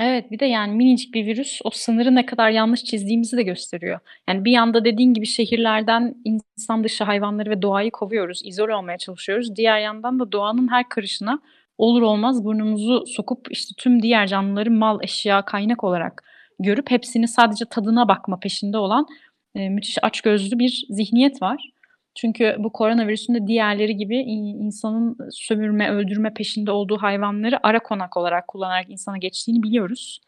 Evet, 0.00 0.30
bir 0.30 0.38
de 0.38 0.46
yani 0.46 0.74
minicik 0.76 1.14
bir 1.14 1.26
virüs 1.26 1.60
o 1.64 1.70
sınırı 1.70 2.14
ne 2.14 2.26
kadar 2.26 2.50
yanlış 2.50 2.84
çizdiğimizi 2.84 3.36
de 3.36 3.42
gösteriyor. 3.42 3.98
Yani 4.28 4.44
bir 4.44 4.50
yanda 4.52 4.84
dediğin 4.84 5.14
gibi 5.14 5.26
şehirlerden 5.26 6.14
insan 6.24 6.84
dışı 6.84 7.04
hayvanları 7.04 7.50
ve 7.50 7.62
doğayı 7.62 7.90
kovuyoruz, 7.90 8.40
izole 8.44 8.74
olmaya 8.74 8.98
çalışıyoruz. 8.98 9.56
Diğer 9.56 9.78
yandan 9.78 10.18
da 10.18 10.32
doğanın 10.32 10.68
her 10.68 10.88
karışına 10.88 11.40
olur 11.78 12.02
olmaz 12.02 12.44
burnumuzu 12.44 13.04
sokup 13.06 13.46
işte 13.50 13.74
tüm 13.78 14.02
diğer 14.02 14.26
canlıları 14.26 14.70
mal, 14.70 14.98
eşya, 15.02 15.42
kaynak 15.42 15.84
olarak 15.84 16.22
görüp 16.60 16.90
hepsini 16.90 17.28
sadece 17.28 17.64
tadına 17.64 18.08
bakma 18.08 18.40
peşinde 18.40 18.78
olan 18.78 19.06
e, 19.54 19.68
müthiş 19.68 19.98
açgözlü 20.02 20.58
bir 20.58 20.86
zihniyet 20.90 21.42
var. 21.42 21.70
Çünkü 22.16 22.56
bu 22.58 22.72
koronavirüsün 22.72 23.34
de 23.34 23.46
diğerleri 23.46 23.96
gibi 23.96 24.16
insanın 24.16 25.16
sömürme, 25.30 25.90
öldürme 25.90 26.34
peşinde 26.34 26.70
olduğu 26.70 26.96
hayvanları 26.96 27.66
ara 27.66 27.78
konak 27.78 28.16
olarak 28.16 28.48
kullanarak 28.48 28.90
insana 28.90 29.18
geçtiğini 29.18 29.62
biliyoruz. 29.62 30.20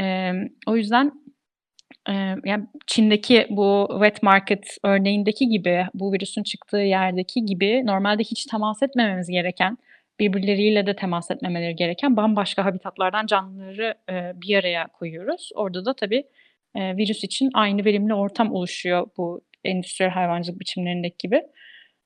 Ee, 0.00 0.32
o 0.66 0.76
yüzden 0.76 1.12
e, 2.08 2.12
yani 2.44 2.66
Çin'deki 2.86 3.46
bu 3.50 3.88
wet 3.92 4.22
market 4.22 4.76
örneğindeki 4.84 5.48
gibi, 5.48 5.86
bu 5.94 6.12
virüsün 6.12 6.42
çıktığı 6.42 6.76
yerdeki 6.76 7.44
gibi 7.44 7.86
normalde 7.86 8.22
hiç 8.22 8.46
temas 8.46 8.82
etmememiz 8.82 9.28
gereken, 9.28 9.78
birbirleriyle 10.20 10.86
de 10.86 10.96
temas 10.96 11.30
etmemeleri 11.30 11.76
gereken 11.76 12.16
bambaşka 12.16 12.64
habitatlardan 12.64 13.26
canlıları 13.26 13.94
e, 14.10 14.32
bir 14.34 14.56
araya 14.56 14.86
koyuyoruz. 14.86 15.50
Orada 15.54 15.84
da 15.84 15.94
tabii 15.94 16.24
e, 16.74 16.96
virüs 16.96 17.24
için 17.24 17.50
aynı 17.54 17.84
verimli 17.84 18.14
ortam 18.14 18.52
oluşuyor 18.52 19.06
bu 19.16 19.40
endüstriyel 19.64 20.12
hayvancılık 20.12 20.60
biçimlerindeki 20.60 21.16
gibi 21.18 21.42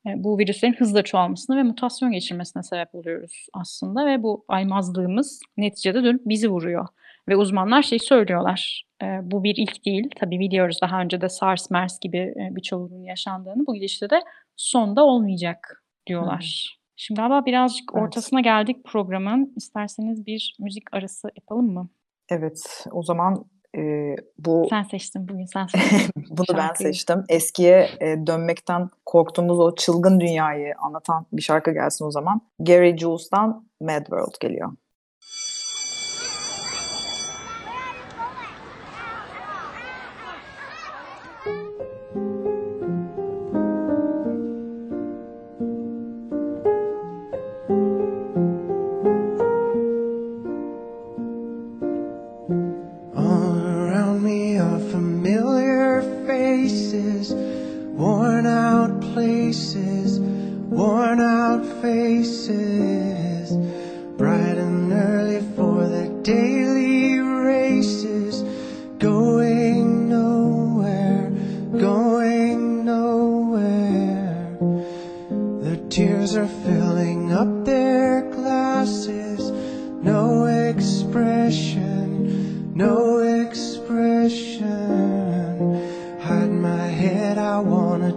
e, 0.06 0.24
bu 0.24 0.38
virüslerin 0.38 0.74
hızla 0.74 1.02
çoğalmasına 1.02 1.56
ve 1.56 1.62
mutasyon 1.62 2.12
geçirmesine 2.12 2.62
sebep 2.62 2.94
oluyoruz 2.94 3.46
aslında 3.52 4.06
ve 4.06 4.22
bu 4.22 4.44
aymazlığımız 4.48 5.40
neticede 5.56 6.04
dönüp 6.04 6.22
bizi 6.26 6.48
vuruyor. 6.48 6.86
Ve 7.28 7.36
uzmanlar 7.36 7.82
şey 7.82 7.98
söylüyorlar, 7.98 8.84
e, 9.02 9.06
bu 9.22 9.44
bir 9.44 9.56
ilk 9.56 9.84
değil, 9.84 10.10
tabii 10.16 10.38
biliyoruz 10.38 10.78
daha 10.82 11.00
önce 11.00 11.20
de 11.20 11.28
SARS, 11.28 11.70
MERS 11.70 12.00
gibi 12.00 12.18
e, 12.18 12.48
birçoğunun 12.50 13.02
yaşandığını, 13.02 13.66
bu 13.66 13.74
gidişte 13.74 14.10
de 14.10 14.22
sonda 14.56 15.04
olmayacak 15.04 15.84
diyorlar. 16.06 16.68
Hmm. 16.68 16.84
Şimdi 16.96 17.20
galiba 17.20 17.46
birazcık 17.46 17.90
evet. 17.94 18.02
ortasına 18.02 18.40
geldik 18.40 18.76
programın. 18.84 19.52
İsterseniz 19.56 20.26
bir 20.26 20.56
müzik 20.60 20.94
arası 20.94 21.28
yapalım 21.36 21.72
mı? 21.72 21.88
Evet, 22.28 22.86
o 22.92 23.02
zaman 23.02 23.44
e, 23.76 24.16
bu 24.38 24.66
sen 24.70 24.82
seçtin 24.82 25.28
bugün 25.28 25.44
sen 25.44 25.66
seçtin. 25.72 26.10
bunu 26.30 26.46
şarkıyı. 26.46 26.68
ben 26.68 26.74
seçtim. 26.74 27.24
Eskiye 27.28 27.88
e, 28.00 28.26
dönmekten 28.26 28.90
korktuğumuz 29.06 29.58
o 29.60 29.74
çılgın 29.74 30.20
dünyayı 30.20 30.74
anlatan 30.78 31.26
bir 31.32 31.42
şarkı 31.42 31.70
gelsin 31.70 32.04
o 32.04 32.10
zaman. 32.10 32.40
Gary 32.58 32.96
Jules'tan 32.96 33.68
Mad 33.80 34.04
World 34.04 34.34
geliyor. 34.40 34.72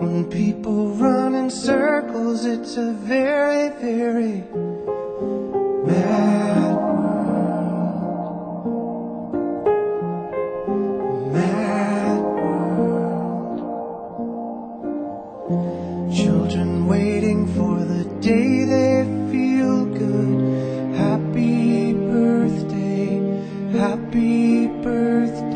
When 0.00 0.30
people 0.30 0.88
run 0.94 1.34
in 1.34 1.50
circles, 1.50 2.46
it's 2.46 2.78
a 2.78 2.90
very, 2.92 3.68
very 3.80 4.44
mad 5.84 6.74
world. 7.26 8.14
Mad 11.34 12.22
world. 12.22 13.60
Children 16.16 16.86
waiting 16.86 17.46
for 17.54 17.84
the 17.84 18.04
day 18.22 18.64
they 18.64 19.04
feel 19.30 19.84
good. 19.84 20.96
Happy 20.96 21.92
birthday, 21.92 23.20
happy 23.78 24.66
birthday. 24.82 25.49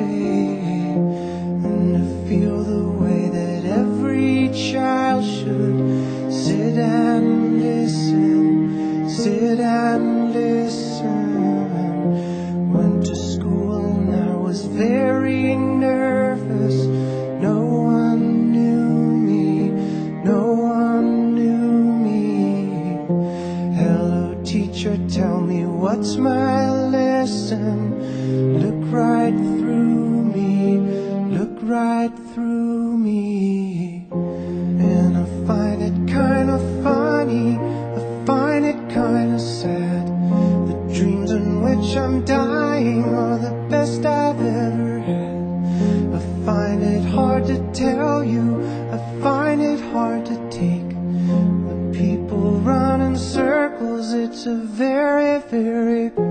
A 54.47 54.55
very, 54.57 55.39
very 55.51 56.24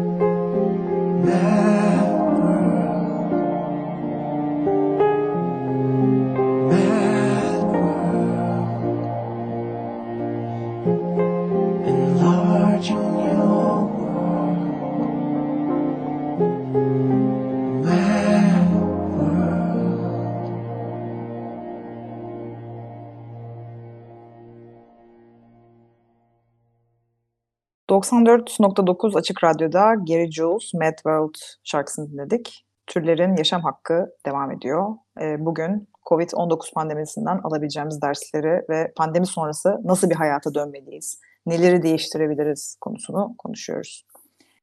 94.9 28.04 29.18
Açık 29.18 29.44
Radyo'da 29.44 29.94
Gary 30.08 30.32
Jules 30.32 30.74
Mad 30.74 30.96
World 30.96 31.36
şarkısını 31.64 32.12
dinledik. 32.12 32.66
Türlerin 32.88 33.38
yaşam 33.38 33.62
hakkı 33.62 34.10
devam 34.26 34.52
ediyor. 34.52 34.90
Ee, 35.22 35.46
Bugün 35.46 35.88
Covid-19 36.06 36.74
pandemisinden 36.74 37.40
alabileceğimiz 37.44 38.02
dersleri 38.02 38.66
ve 38.70 38.94
pandemi 38.96 39.26
sonrası 39.26 39.78
nasıl 39.84 40.10
bir 40.10 40.16
hayata 40.16 40.54
dönmeliyiz, 40.54 41.20
neleri 41.46 41.84
değiştirebiliriz 41.84 42.78
konusunu 42.82 43.36
konuşuyoruz. 43.38 44.06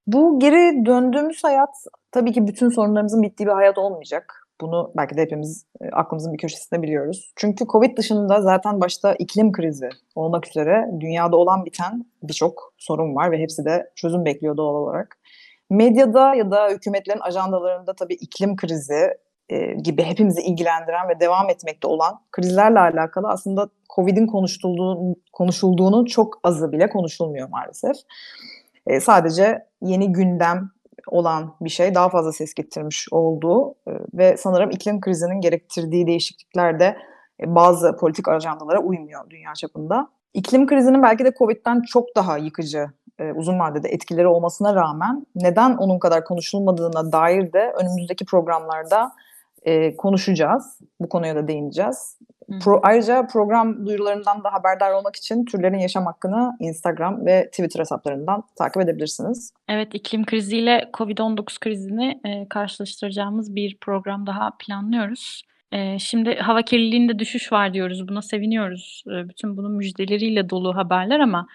Bu 0.07 0.39
geri 0.39 0.87
döndüğümüz 0.87 1.45
hayat 1.45 1.75
tabii 2.13 2.33
ki 2.33 2.47
bütün 2.47 2.69
sorunlarımızın 2.69 3.23
bittiği 3.23 3.47
bir 3.47 3.53
hayat 3.53 3.79
olmayacak. 3.79 4.50
Bunu 4.61 4.93
belki 4.97 5.17
de 5.17 5.23
hepimiz 5.23 5.67
e, 5.81 5.89
aklımızın 5.89 6.33
bir 6.33 6.39
köşesinde 6.39 6.83
biliyoruz. 6.83 7.33
Çünkü 7.37 7.67
Covid 7.67 7.99
dışında 7.99 8.41
zaten 8.41 8.81
başta 8.81 9.15
iklim 9.15 9.53
krizi 9.53 9.89
olmak 10.15 10.49
üzere 10.49 10.87
dünyada 11.01 11.37
olan 11.37 11.65
biten 11.65 12.07
birçok 12.23 12.75
sorun 12.79 13.15
var 13.15 13.31
ve 13.31 13.39
hepsi 13.39 13.65
de 13.65 13.91
çözüm 13.95 14.25
bekliyor 14.25 14.57
doğal 14.57 14.75
olarak. 14.75 15.19
Medyada 15.71 16.35
ya 16.35 16.51
da 16.51 16.69
hükümetlerin 16.69 17.21
ajandalarında 17.21 17.95
tabii 17.95 18.15
iklim 18.15 18.57
krizi 18.57 19.15
e, 19.49 19.75
gibi 19.75 20.03
hepimizi 20.03 20.43
ilgilendiren 20.43 21.09
ve 21.09 21.21
devam 21.21 21.51
etmekte 21.51 21.87
olan 21.87 22.21
krizlerle 22.33 22.79
alakalı 22.79 23.29
aslında 23.29 23.69
Covid'in 23.97 24.27
konuşulduğunu, 24.27 25.17
konuşulduğunu 25.33 26.07
çok 26.07 26.41
azı 26.45 26.73
bile 26.73 26.89
konuşulmuyor 26.89 27.49
maalesef. 27.49 27.97
E, 28.87 29.01
sadece 29.01 29.67
yeni 29.83 30.13
gündem 30.13 30.71
olan 31.07 31.55
bir 31.61 31.71
şey 31.71 31.95
daha 31.95 32.09
fazla 32.09 32.33
ses 32.33 32.55
getirmiş 32.55 33.09
olduğu 33.11 33.71
e, 33.71 33.93
ve 34.15 34.37
sanırım 34.37 34.71
iklim 34.71 35.01
krizinin 35.01 35.41
gerektirdiği 35.41 36.07
değişiklikler 36.07 36.81
de 36.81 36.97
e, 37.41 37.55
bazı 37.55 37.97
politik 37.97 38.29
ajandalara 38.29 38.79
uymuyor 38.81 39.31
dünya 39.31 39.55
çapında. 39.55 40.09
İklim 40.35 40.67
krizinin 40.67 41.03
belki 41.03 41.25
de 41.25 41.33
Covid'den 41.39 41.83
çok 41.83 42.17
daha 42.17 42.39
yıkıcı 42.39 42.87
e, 43.19 43.33
uzun 43.33 43.59
vadede 43.59 43.89
etkileri 43.89 44.27
olmasına 44.27 44.75
rağmen 44.75 45.27
neden 45.35 45.77
onun 45.77 45.99
kadar 45.99 46.25
konuşulmadığına 46.25 47.13
dair 47.13 47.53
de 47.53 47.73
önümüzdeki 47.77 48.25
programlarda 48.25 49.13
konuşacağız. 49.99 50.79
Bu 51.01 51.09
konuya 51.09 51.37
da 51.37 51.49
değineceğiz. 51.49 52.19
Pro, 52.59 52.81
ayrıca 52.83 53.27
program 53.27 53.87
duyurularından 53.87 54.45
da 54.45 54.53
haberdar 54.53 54.93
olmak 54.93 55.17
için 55.17 55.45
Türlerin 55.45 55.79
Yaşam 55.79 56.07
Hakkı'nı 56.07 56.57
Instagram 56.61 57.27
ve 57.27 57.47
Twitter 57.51 57.81
hesaplarından 57.81 58.43
takip 58.59 58.83
edebilirsiniz. 58.83 59.53
Evet, 59.69 59.95
iklim 59.95 60.25
kriziyle 60.25 60.91
COVID-19 60.95 61.61
krizini 61.61 62.21
e, 62.25 62.49
karşılaştıracağımız 62.49 63.55
bir 63.55 63.77
program 63.81 64.27
daha 64.27 64.51
planlıyoruz. 64.59 65.43
E, 65.73 65.99
şimdi 65.99 66.35
hava 66.35 66.63
kirliliğinde 66.63 67.19
düşüş 67.19 67.53
var 67.53 67.75
diyoruz, 67.75 68.09
buna 68.09 68.23
seviniyoruz. 68.23 69.05
E, 69.07 69.29
bütün 69.29 69.57
bunun 69.57 69.73
müjdeleriyle 69.73 70.51
dolu 70.51 70.77
haberler 70.77 71.21
ama 71.21 71.47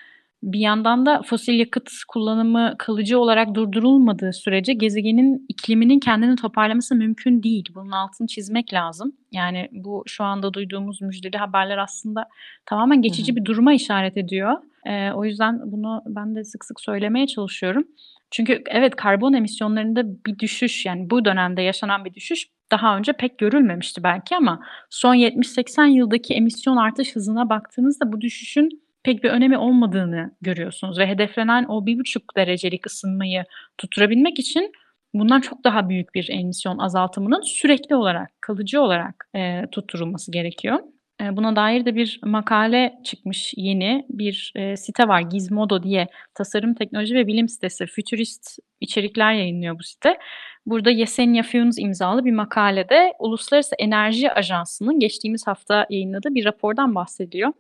bir 0.46 0.60
yandan 0.60 1.06
da 1.06 1.22
fosil 1.22 1.60
yakıt 1.60 1.90
kullanımı 2.08 2.76
kalıcı 2.80 3.20
olarak 3.20 3.56
durdurulmadığı 3.56 4.34
sürece 4.34 4.74
gezegenin 4.74 5.46
ikliminin 5.50 6.00
kendini 6.00 6.36
toparlaması 6.36 6.96
mümkün 6.96 7.44
değil. 7.44 7.70
Bunun 7.76 7.92
altını 7.92 8.28
çizmek 8.28 8.74
lazım. 8.74 9.12
Yani 9.32 9.70
bu 9.72 10.04
şu 10.08 10.24
anda 10.24 10.54
duyduğumuz 10.54 11.02
müjdeli 11.02 11.38
haberler 11.38 11.78
aslında 11.78 12.26
tamamen 12.66 13.02
geçici 13.02 13.36
bir 13.36 13.46
duruma 13.46 13.74
işaret 13.74 14.18
ediyor. 14.18 14.54
Eee, 14.86 15.12
o 15.16 15.26
yüzden 15.26 15.72
bunu 15.72 16.02
ben 16.06 16.36
de 16.36 16.44
sık 16.44 16.66
sık 16.66 16.82
söylemeye 16.82 17.28
çalışıyorum. 17.28 17.84
Çünkü 18.32 18.64
evet 18.68 18.96
karbon 18.96 19.34
emisyonlarında 19.34 20.26
bir 20.26 20.40
düşüş 20.40 20.86
yani 20.86 21.10
bu 21.10 21.26
dönemde 21.26 21.62
yaşanan 21.62 22.06
bir 22.06 22.14
düşüş 22.14 22.48
daha 22.72 22.98
önce 22.98 23.14
pek 23.14 23.38
görülmemişti 23.38 24.04
belki 24.04 24.36
ama 24.36 24.60
son 24.90 25.16
70-80 25.16 25.88
yıldaki 25.88 26.34
emisyon 26.34 26.78
artış 26.78 27.16
hızına 27.16 27.50
baktığınızda 27.50 28.14
bu 28.14 28.22
düşüşün 28.22 28.85
pek 29.06 29.24
bir 29.24 29.30
önemi 29.30 29.58
olmadığını 29.58 30.32
görüyorsunuz 30.42 31.00
ve 31.00 31.08
hedeflenen 31.08 31.66
o 31.66 31.86
1,5 31.86 32.24
derecelik 32.38 32.88
ısınmayı 32.88 33.46
tutturabilmek 33.78 34.40
için 34.40 34.72
bundan 35.14 35.42
çok 35.42 35.64
daha 35.64 35.90
büyük 35.90 36.16
bir 36.16 36.30
emisyon 36.30 36.78
azaltımının 36.78 37.42
sürekli 37.42 37.96
olarak, 37.96 38.30
kalıcı 38.42 38.82
olarak 38.82 39.30
eee, 39.36 39.68
tutturulması 39.72 40.32
gerekiyor. 40.32 40.80
Eee, 41.22 41.38
buna 41.38 41.56
dair 41.56 41.86
de 41.86 41.96
bir 41.96 42.20
makale 42.26 42.94
çıkmış 43.06 43.54
yeni. 43.58 44.06
Bir 44.10 44.54
eee, 44.56 44.78
site 44.78 45.08
var 45.08 45.22
Gizmodo 45.22 45.84
diye 45.84 46.08
tasarım, 46.34 46.74
teknoloji 46.76 47.16
ve 47.16 47.28
bilim 47.28 47.50
sitesi. 47.50 47.86
Futurist 47.88 48.60
içerikler 48.82 49.34
yayınlıyor 49.34 49.80
bu 49.80 49.84
site. 49.84 50.18
Burada 50.66 50.92
Yesenia 50.92 51.44
Funes 51.44 51.80
imzalı 51.80 52.26
bir 52.26 52.32
makalede 52.32 53.14
Uluslararası 53.20 53.76
Enerji 53.80 54.32
Ajansı'nın 54.32 55.00
geçtiğimiz 55.00 55.48
hafta 55.48 55.88
yayınladığı 55.90 56.36
bir 56.36 56.46
rapordan 56.46 56.96
bahsediyor. 56.96 57.52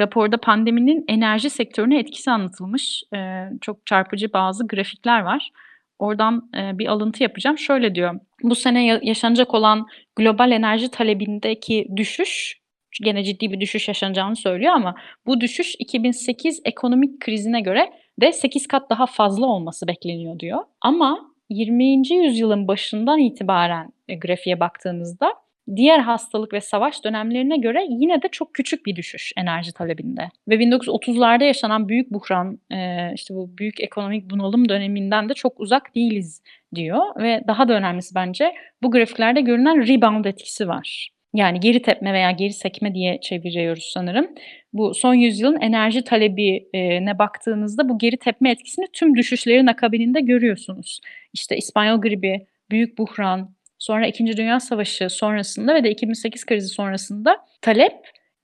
Raporda 0.00 0.36
pandeminin 0.38 1.04
enerji 1.08 1.50
sektörüne 1.50 1.98
etkisi 1.98 2.30
anlatılmış. 2.30 3.02
Eee, 3.12 3.50
çok 3.60 3.86
çarpıcı 3.86 4.32
bazı 4.32 4.66
grafikler 4.66 5.20
var. 5.20 5.50
Oradan 5.98 6.50
eee, 6.54 6.70
bir 6.74 6.86
alıntı 6.86 7.22
yapacağım. 7.22 7.58
Şöyle 7.58 7.94
diyor. 7.94 8.20
Bu 8.42 8.54
sene 8.54 8.84
ya- 8.86 9.00
yaşanacak 9.02 9.54
olan 9.54 9.86
global 10.16 10.50
enerji 10.52 10.90
talebindeki 10.90 11.88
düşüş, 11.96 12.60
gene 13.04 13.24
ciddi 13.24 13.52
bir 13.52 13.60
düşüş 13.60 13.88
yaşanacağını 13.88 14.36
söylüyor 14.36 14.72
ama 14.72 14.94
bu 15.26 15.40
düşüş 15.40 15.74
2008 15.78 16.60
ekonomik 16.64 17.20
krizine 17.20 17.60
göre 17.60 17.90
de 18.20 18.32
8 18.32 18.66
kat 18.66 18.90
daha 18.90 19.06
fazla 19.06 19.46
olması 19.46 19.86
bekleniyor 19.88 20.38
diyor. 20.38 20.58
Ama 20.80 21.18
20. 21.50 22.14
yüzyılın 22.14 22.68
başından 22.68 23.18
itibaren 23.18 23.92
e, 24.08 24.14
grafiğe 24.16 24.60
baktığınızda 24.60 25.32
diğer 25.76 25.98
hastalık 25.98 26.52
ve 26.52 26.60
savaş 26.60 27.04
dönemlerine 27.04 27.56
göre 27.56 27.86
yine 27.88 28.22
de 28.22 28.28
çok 28.28 28.54
küçük 28.54 28.86
bir 28.86 28.96
düşüş 28.96 29.32
enerji 29.36 29.72
talebinde. 29.72 30.28
Ve 30.48 30.54
1930'larda 30.54 31.44
yaşanan 31.44 31.88
büyük 31.88 32.10
buhran, 32.10 32.58
e, 32.72 33.10
işte 33.14 33.34
bu 33.34 33.58
büyük 33.58 33.80
ekonomik 33.80 34.30
bunalım 34.30 34.68
döneminden 34.68 35.28
de 35.28 35.34
çok 35.34 35.60
uzak 35.60 35.94
değiliz 35.94 36.42
diyor. 36.74 37.22
Ve 37.22 37.42
daha 37.46 37.68
da 37.68 37.72
önemlisi 37.72 38.14
bence 38.14 38.54
bu 38.82 38.90
grafiklerde 38.90 39.40
görünen 39.40 39.88
rebound 39.88 40.24
etkisi 40.24 40.68
var. 40.68 41.08
Yani 41.34 41.60
geri 41.60 41.82
tepme 41.82 42.12
veya 42.12 42.30
geri 42.30 42.52
sekme 42.52 42.94
diye 42.94 43.20
çeviriyoruz 43.20 43.90
sanırım. 43.94 44.28
Bu 44.72 44.94
son 44.94 45.14
yüzyılın 45.14 45.60
enerji 45.60 46.04
talebine 46.04 47.18
baktığınızda 47.18 47.88
bu 47.88 47.98
geri 47.98 48.16
tepme 48.16 48.50
etkisini 48.50 48.86
tüm 48.92 49.16
düşüşlerin 49.16 49.66
akabininde 49.66 50.20
görüyorsunuz. 50.20 51.00
İşte 51.32 51.56
İspanyol 51.56 52.00
gribi, 52.00 52.46
büyük 52.70 52.98
buhran, 52.98 53.54
sonra 53.78 54.06
İkinci 54.06 54.36
Dünya 54.36 54.60
Savaşı 54.60 55.10
sonrasında 55.10 55.74
ve 55.74 55.84
de 55.84 55.90
2008 55.90 56.46
krizi 56.46 56.68
sonrasında 56.68 57.36
talep 57.62 57.92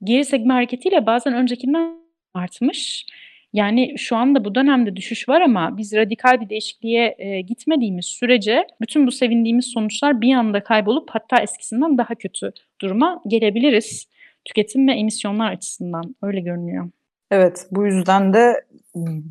geri 0.05 0.25
sekme 0.25 0.55
hareketiyle 0.55 1.07
bazen 1.07 1.35
öncekinden 1.35 1.95
artmış. 2.35 3.07
Yani 3.53 3.95
şu 3.99 4.17
anda 4.17 4.45
bu 4.45 4.55
dönemde 4.55 4.97
düşüş 4.97 5.29
var 5.29 5.41
ama 5.41 5.77
biz 5.77 5.93
radikal 5.93 6.41
bir 6.41 6.49
değişikliğe 6.49 7.15
e, 7.19 7.41
gitmediğimiz 7.41 8.07
sürece 8.07 8.67
bütün 8.81 9.07
bu 9.07 9.13
sevindiğimiz 9.13 9.67
sonuçlar 9.67 10.21
bir 10.21 10.35
anda 10.35 10.65
kaybolup 10.65 11.11
hatta 11.11 11.43
eskisinden 11.43 11.99
daha 11.99 12.15
kötü 12.15 12.53
duruma 12.81 13.23
gelebiliriz. 13.29 14.09
Tüketim 14.45 14.89
ve 14.89 14.93
emisyonlar 14.93 15.53
açısından 15.53 16.17
öyle 16.23 16.41
görünüyor. 16.41 16.91
Evet, 17.31 17.67
bu 17.71 17.87
yüzden 17.87 18.35
de 18.35 18.65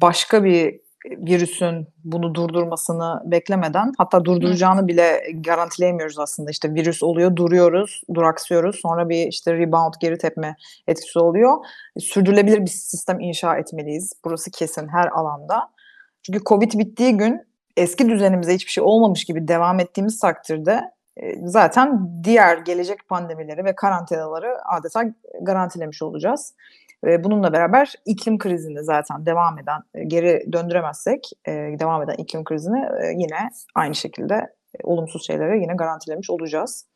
başka 0.01 0.43
bir 0.43 0.75
virüsün 1.05 1.87
bunu 2.03 2.35
durdurmasını 2.35 3.21
beklemeden 3.25 3.93
hatta 3.97 4.25
durduracağını 4.25 4.87
bile 4.87 5.21
garantileyemiyoruz 5.33 6.19
aslında. 6.19 6.51
İşte 6.51 6.73
virüs 6.73 7.03
oluyor, 7.03 7.35
duruyoruz, 7.35 8.01
duraksıyoruz. 8.13 8.79
Sonra 8.81 9.09
bir 9.09 9.27
işte 9.27 9.53
rebound, 9.53 9.93
geri 9.99 10.17
tepme 10.17 10.55
etkisi 10.87 11.19
oluyor. 11.19 11.57
Sürdürülebilir 11.99 12.61
bir 12.61 12.71
sistem 12.71 13.19
inşa 13.19 13.57
etmeliyiz. 13.57 14.13
Burası 14.25 14.51
kesin 14.51 14.87
her 14.87 15.07
alanda. 15.07 15.69
Çünkü 16.23 16.43
Covid 16.43 16.73
bittiği 16.73 17.17
gün 17.17 17.41
eski 17.77 18.09
düzenimize 18.09 18.53
hiçbir 18.53 18.71
şey 18.71 18.83
olmamış 18.83 19.25
gibi 19.25 19.47
devam 19.47 19.79
ettiğimiz 19.79 20.19
takdirde 20.19 20.81
e, 21.17 21.47
zaten 21.47 22.09
diğer 22.23 22.57
gelecek 22.57 23.07
pandemileri 23.09 23.65
ve 23.65 23.75
karantinaları 23.75 24.57
adeta 24.65 25.03
garantilemiş 25.41 26.01
olacağız. 26.01 26.53
Ve 27.03 27.23
bununla 27.23 27.53
beraber 27.53 27.93
iklim 28.05 28.37
krizini 28.37 28.83
zaten 28.83 29.25
devam 29.25 29.59
eden, 29.59 29.81
e, 29.95 30.03
geri 30.03 30.53
döndüremezsek 30.53 31.29
e, 31.47 31.51
devam 31.51 32.03
eden 32.03 32.15
iklim 32.17 32.43
krizini 32.43 32.85
yine 33.21 33.49
aynı 33.75 33.95
şekilde 33.95 34.53
olumsuz 34.83 35.27
şeylere 35.27 35.59
yine 35.59 35.73
garantilemiş 35.73 36.29
olacağız. 36.29 36.87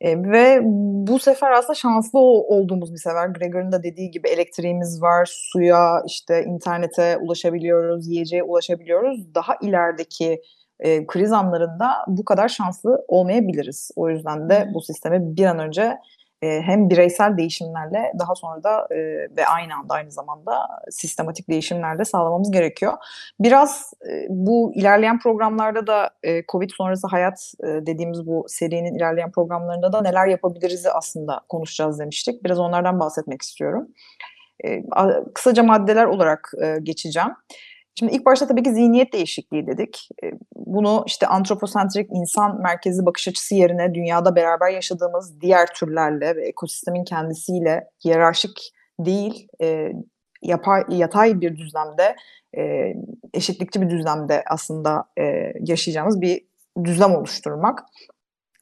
E, 0.00 0.22
ve 0.22 0.60
bu 1.08 1.18
sefer 1.18 1.50
aslında 1.50 1.74
şanslı 1.74 2.18
olduğumuz 2.20 2.92
bir 2.92 2.98
sefer. 2.98 3.28
Gregor'ın 3.28 3.72
da 3.72 3.82
dediği 3.82 4.10
gibi 4.10 4.28
elektriğimiz 4.28 5.02
var, 5.02 5.28
suya, 5.32 6.02
işte 6.06 6.44
internete 6.44 7.16
ulaşabiliyoruz, 7.16 8.08
yiyeceğe 8.08 8.42
ulaşabiliyoruz. 8.42 9.34
Daha 9.34 9.56
ilerideki 9.62 10.42
e, 10.80 11.06
kriz 11.06 11.32
anlarında 11.32 11.90
bu 12.06 12.24
kadar 12.24 12.48
şanslı 12.48 13.04
olmayabiliriz. 13.08 13.90
O 13.96 14.10
yüzden 14.10 14.50
de 14.50 14.70
bu 14.74 14.80
sistemi 14.80 15.36
bir 15.36 15.44
an 15.44 15.58
önce 15.58 15.98
hem 16.40 16.90
bireysel 16.90 17.36
değişimlerle 17.36 18.12
daha 18.18 18.34
sonra 18.34 18.64
da 18.64 18.88
ve 19.36 19.46
aynı 19.46 19.74
anda 19.74 19.94
aynı 19.94 20.10
zamanda 20.10 20.68
sistematik 20.90 21.48
değişimlerle 21.48 22.04
sağlamamız 22.04 22.50
gerekiyor. 22.50 22.92
Biraz 23.40 23.92
bu 24.28 24.72
ilerleyen 24.74 25.18
programlarda 25.18 25.86
da 25.86 26.10
Covid 26.52 26.70
sonrası 26.70 27.06
hayat 27.06 27.52
dediğimiz 27.62 28.26
bu 28.26 28.44
serinin 28.48 28.94
ilerleyen 28.94 29.32
programlarında 29.32 29.92
da 29.92 30.02
neler 30.02 30.26
yapabiliriz 30.26 30.86
aslında 30.86 31.40
konuşacağız 31.48 31.98
demiştik. 31.98 32.44
Biraz 32.44 32.58
onlardan 32.58 33.00
bahsetmek 33.00 33.42
istiyorum. 33.42 33.88
Kısaca 35.34 35.62
maddeler 35.62 36.04
olarak 36.04 36.52
geçeceğim. 36.82 37.30
Şimdi 37.98 38.14
ilk 38.14 38.26
başta 38.26 38.46
tabii 38.46 38.62
ki 38.62 38.72
zihniyet 38.72 39.12
değişikliği 39.12 39.66
dedik. 39.66 40.08
E, 40.24 40.26
bunu 40.56 41.04
işte 41.06 41.26
antroposentrik 41.26 42.10
insan 42.12 42.60
merkezi 42.62 43.06
bakış 43.06 43.28
açısı 43.28 43.54
yerine 43.54 43.94
dünyada 43.94 44.36
beraber 44.36 44.70
yaşadığımız 44.70 45.40
diğer 45.40 45.66
türlerle 45.74 46.36
ve 46.36 46.48
ekosistemin 46.48 47.04
kendisiyle 47.04 47.90
hiyerarşik 48.04 48.72
değil, 49.00 49.48
e, 49.62 49.92
yapay, 50.42 50.84
yatay 50.88 51.40
bir 51.40 51.56
düzlemde, 51.56 52.16
e, 52.56 52.94
eşitlikçi 53.34 53.80
bir 53.80 53.90
düzlemde 53.90 54.44
aslında 54.50 55.04
e, 55.18 55.52
yaşayacağımız 55.60 56.20
bir 56.20 56.44
düzlem 56.84 57.14
oluşturmak. 57.14 57.84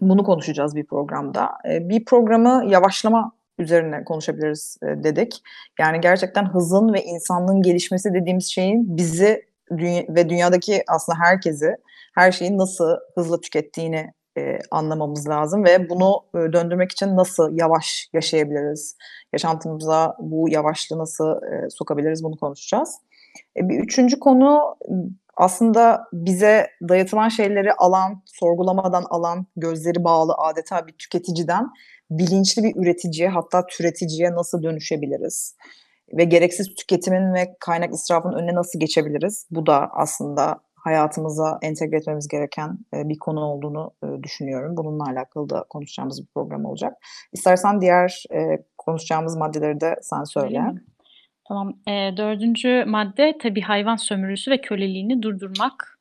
Bunu 0.01 0.25
konuşacağız 0.25 0.77
bir 0.77 0.87
programda. 0.87 1.51
E, 1.71 1.89
bir 1.89 2.05
programı 2.05 2.65
yavaşlama 2.69 3.33
üzerine 3.59 4.05
konuşabiliriz 4.05 4.77
e, 4.83 4.87
dedik. 4.87 5.43
Yani 5.79 6.01
gerçekten 6.01 6.45
hızın 6.45 6.95
ve 6.95 7.03
insanlığın 7.03 7.63
gelişmesi 7.63 8.15
dediğimiz 8.15 8.47
şeyin 8.47 8.97
bizi 8.97 9.43
dünya 9.77 10.05
ve 10.09 10.29
dünyadaki 10.29 10.85
aslında 10.89 11.19
herkesi 11.19 11.77
her 12.15 12.33
şeyi 12.33 12.59
nasıl 12.59 12.97
hızla 13.15 13.41
tükettiğini 13.41 14.13
e, 14.39 14.59
anlamamız 14.71 15.29
lazım 15.29 15.65
ve 15.65 15.89
bunu 15.89 16.21
e, 16.35 16.53
döndürmek 16.53 16.93
için 16.93 17.17
nasıl 17.17 17.59
yavaş 17.59 18.09
yaşayabiliriz? 18.13 18.97
Yaşantımıza 19.33 20.17
bu 20.19 20.49
yavaşlığı 20.51 20.99
nasıl 20.99 21.43
e, 21.43 21.71
sokabiliriz 21.71 22.25
bunu 22.25 22.37
konuşacağız. 22.37 22.95
E, 23.57 23.69
bir 23.69 23.79
üçüncü 23.79 24.19
konu 24.19 24.77
aslında 25.37 26.05
bize 26.13 26.67
dayatılan 26.89 27.29
şeyleri 27.29 27.73
alan, 27.73 28.23
sorgulamadan 28.25 29.05
alan, 29.11 29.47
gözleri 29.57 30.05
bağlı 30.05 30.35
adeta 30.39 30.87
bir 30.87 30.93
tüketiciden 30.93 31.71
bilinçli 32.11 32.63
bir 32.63 32.77
üreticiye 32.77 33.29
hatta 33.29 33.67
türeticiye 33.67 34.33
nasıl 34.33 34.63
dönüşebiliriz? 34.63 35.57
Ve 36.13 36.25
gereksiz 36.25 36.75
tüketimin 36.75 37.35
ve 37.35 37.57
kaynak 37.61 37.95
israfının 37.95 38.39
önüne 38.39 38.55
nasıl 38.55 38.81
geçebiliriz? 38.81 39.47
Bu 39.51 39.67
da 39.67 39.91
aslında 39.93 40.61
hayatımıza 40.87 41.59
entegre 41.63 41.97
etmemiz 41.97 42.29
gereken 42.29 42.79
e, 42.95 43.09
bir 43.09 43.19
konu 43.19 43.41
olduğunu 43.41 43.91
e, 44.05 44.23
düşünüyorum. 44.23 44.77
Bununla 44.77 45.05
alakalı 45.05 45.51
da 45.51 45.65
konuşacağımız 45.71 46.23
bir 46.23 46.27
program 46.35 46.65
olacak. 46.65 46.93
İstersen 47.33 47.81
diğer 47.81 48.25
e, 48.35 48.65
konuşacağımız 48.79 49.37
maddeleri 49.37 49.81
de 49.81 49.97
sen 50.03 50.25
söyle. 50.25 50.63
Tamam. 51.49 51.75
E, 51.89 52.17
dördüncü 52.17 52.85
madde 52.87 53.39
tabii 53.43 53.61
hayvan 53.61 53.97
sömürüsü 53.97 54.51
ve 54.51 54.61
köleliğini 54.61 55.23
durdurmak 55.23 55.96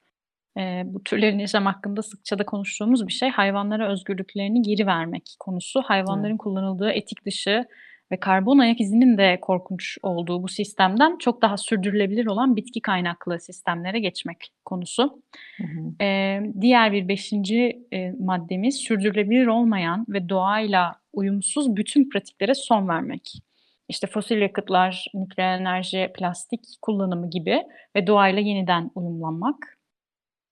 e, 0.58 0.84
bu 0.86 1.04
türlerin 1.04 1.40
yaşam 1.40 1.66
hakkında 1.66 2.02
sıkça 2.02 2.40
da 2.40 2.46
konuştuğumuz 2.46 3.08
bir 3.08 3.14
şey. 3.14 3.30
Hayvanlara 3.30 3.92
özgürlüklerini 3.92 4.62
geri 4.62 4.88
vermek 4.88 5.36
konusu. 5.40 5.82
Hayvanların 5.82 6.30
evet. 6.30 6.38
kullanıldığı 6.38 6.90
etik 6.90 7.26
dışı 7.26 7.66
ve 8.12 8.20
karbon 8.20 8.58
ayak 8.58 8.82
izinin 8.82 9.18
de 9.18 9.40
korkunç 9.42 9.98
olduğu 10.04 10.44
bu 10.44 10.48
sistemden 10.48 11.18
çok 11.18 11.42
daha 11.42 11.58
sürdürülebilir 11.58 12.26
olan 12.26 12.56
bitki 12.56 12.82
kaynaklı 12.82 13.40
sistemlere 13.40 14.00
geçmek 14.00 14.48
konusu. 14.66 15.22
Hı 15.58 15.64
hı. 15.64 16.04
Ee, 16.06 16.42
diğer 16.62 16.92
bir 16.92 17.08
beşinci 17.08 17.86
e, 17.94 18.12
maddemiz 18.12 18.76
sürdürülebilir 18.76 19.48
olmayan 19.48 20.06
ve 20.10 20.30
doğayla 20.30 20.96
uyumsuz 21.14 21.76
bütün 21.76 22.10
pratiklere 22.10 22.56
son 22.56 22.88
vermek. 22.88 23.34
İşte 23.90 24.08
fosil 24.08 24.38
yakıtlar, 24.38 25.06
nükleer 25.14 25.60
enerji, 25.60 26.12
plastik 26.16 26.62
kullanımı 26.82 27.30
gibi 27.30 27.64
ve 27.96 28.08
doğayla 28.08 28.42
yeniden 28.42 28.92
uyumlanmak. 28.96 29.75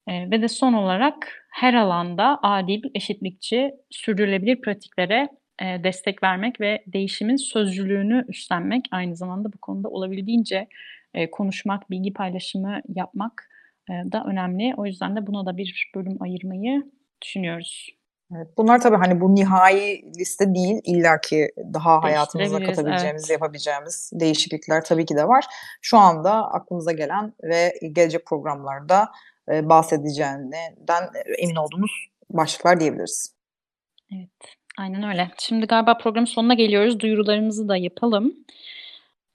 Eee, 0.08 0.28
ve 0.32 0.42
de 0.42 0.48
son 0.48 0.74
olarak 0.74 1.46
her 1.52 1.74
alanda 1.74 2.40
adil, 2.44 2.82
eşitlikçi, 2.96 3.76
sürdürülebilir 3.90 4.62
pratiklere, 4.62 5.30
eee, 5.62 5.84
destek 5.84 6.24
vermek 6.24 6.62
ve 6.62 6.84
değişimin 6.88 7.36
sözcülüğünü 7.36 8.26
üstlenmek, 8.28 8.86
aynı 8.92 9.16
zamanda 9.16 9.54
bu 9.54 9.58
konuda 9.58 9.90
olabildiğince, 9.90 10.68
eee, 11.16 11.32
konuşmak, 11.32 11.90
bilgi 11.90 12.14
paylaşımı 12.14 12.82
yapmak, 12.96 13.50
eee, 13.90 14.04
da 14.12 14.24
önemli. 14.28 14.74
O 14.78 14.86
yüzden 14.86 15.16
de 15.16 15.28
buna 15.28 15.46
da 15.46 15.58
bir 15.58 15.92
bölüm 15.96 16.18
ayırmayı 16.22 16.84
düşünüyoruz. 17.22 17.90
Evet, 18.36 18.48
bunlar 18.58 18.82
tabii 18.82 18.96
hani 18.98 19.22
bu 19.22 19.36
nihai 19.36 20.02
liste 20.20 20.56
değil. 20.56 20.82
illaki 20.86 21.50
daha 21.74 22.04
hayatımıza 22.04 22.60
katabileceğimiz, 22.60 23.30
evet. 23.30 23.42
yapabileceğimiz 23.42 24.12
değişiklikler 24.14 24.84
tabii 24.84 25.06
ki 25.06 25.16
de 25.16 25.28
var. 25.28 25.46
Şu 25.82 25.98
anda 25.98 26.52
aklımıza 26.52 26.92
gelen 26.92 27.34
ve 27.44 27.74
gelecek 27.94 28.26
programlarda 28.26 29.10
e, 29.52 29.70
bahsedeceğinden 29.70 31.10
emin 31.38 31.56
olduğumuz 31.56 31.92
başlıklar 32.30 32.80
diyebiliriz. 32.80 33.36
Evet, 34.16 34.56
aynen 34.78 35.04
öyle. 35.04 35.32
Şimdi 35.38 35.66
galiba 35.66 35.98
programın 35.98 36.26
sonuna 36.26 36.54
geliyoruz. 36.54 37.00
Duyurularımızı 37.00 37.68
da 37.68 37.78
yapalım. 37.78 38.34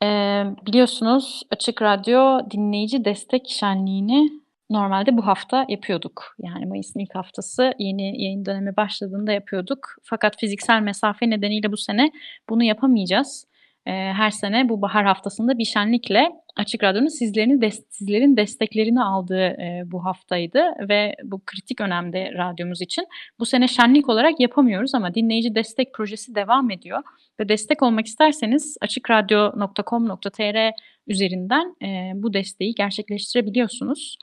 Ee, 0.03 0.45
biliyorsunuz 0.67 1.43
Açık 1.51 1.83
Radyo 1.83 2.51
dinleyici 2.51 3.05
destek 3.05 3.49
şenliğini 3.49 4.31
normalde 4.71 5.17
bu 5.17 5.27
hafta 5.27 5.67
yapıyorduk. 5.69 6.37
Yani 6.39 6.67
Mayıs'ın 6.67 7.01
ilk 7.01 7.15
haftası 7.15 7.73
yeni 7.79 8.23
yayın 8.23 8.45
dönemi 8.47 8.77
başladığında 8.77 9.33
yapıyorduk. 9.33 9.97
Fakat 10.03 10.41
fiziksel 10.41 10.81
mesafe 10.81 11.31
nedeniyle 11.31 11.73
bu 11.73 11.77
sene 11.77 12.11
bunu 12.49 12.63
yapamayacağız. 12.63 13.47
E, 13.89 13.93
her 13.93 14.31
sene 14.31 14.69
bu 14.69 14.83
bahar 14.83 15.05
haftasında 15.07 15.59
bir 15.59 15.65
şenlikle 15.65 16.29
Açık 16.57 16.85
Radyo'nun 16.85 17.19
sizlerin, 17.19 17.61
des- 17.61 17.85
sizlerin 17.91 18.37
desteklerini 18.37 19.03
aldığı 19.03 19.47
e, 19.47 19.83
bu 19.87 20.05
haftaydı 20.05 20.63
ve 20.89 21.15
bu 21.25 21.43
kritik 21.47 21.81
önemde 21.81 22.33
radyomuz 22.35 22.83
için. 22.83 23.05
Bu 23.39 23.47
sene 23.47 23.69
şenlik 23.69 24.09
olarak 24.09 24.41
yapamıyoruz 24.41 24.95
ama 24.95 25.15
dinleyici 25.15 25.55
destek 25.55 25.95
projesi 25.95 26.35
devam 26.35 26.71
ediyor 26.71 27.03
ve 27.41 27.49
destek 27.49 27.83
olmak 27.83 28.07
isterseniz 28.07 28.77
açıkradyo.com.tr 28.81 30.73
üzerinden 31.07 31.77
e, 31.83 32.13
bu 32.15 32.33
desteği 32.33 32.75
gerçekleştirebiliyorsunuz. 32.75 34.17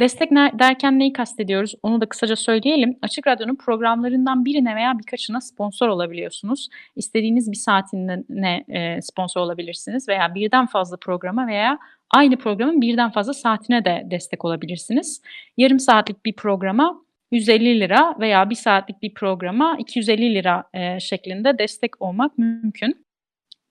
Destek 0.00 0.30
derken 0.30 0.98
neyi 0.98 1.12
kastediyoruz 1.12 1.74
onu 1.82 2.00
da 2.00 2.06
kısaca 2.06 2.36
söyleyelim. 2.36 2.98
Açık 3.02 3.26
Radyo'nun 3.26 3.56
programlarından 3.56 4.44
birine 4.44 4.76
veya 4.76 4.98
birkaçına 4.98 5.40
sponsor 5.40 5.88
olabiliyorsunuz. 5.88 6.68
İstediğiniz 6.96 7.52
bir 7.52 7.56
saatine 7.56 8.64
e, 8.68 9.02
sponsor 9.02 9.40
olabilirsiniz 9.40 10.08
veya 10.08 10.34
birden 10.34 10.66
fazla 10.66 10.96
programa 10.96 11.46
veya 11.46 11.78
aynı 12.10 12.36
programın 12.36 12.80
birden 12.80 13.10
fazla 13.10 13.34
saatine 13.34 13.84
de 13.84 14.06
destek 14.10 14.44
olabilirsiniz. 14.44 15.22
Yarım 15.56 15.80
saatlik 15.80 16.24
bir 16.24 16.32
programa 16.32 17.02
150 17.30 17.80
lira 17.80 18.16
veya 18.20 18.50
bir 18.50 18.54
saatlik 18.54 19.02
bir 19.02 19.14
programa 19.14 19.76
250 19.78 20.34
lira 20.34 20.64
e, 20.74 21.00
şeklinde 21.00 21.58
destek 21.58 22.02
olmak 22.02 22.38
mümkün. 22.38 23.05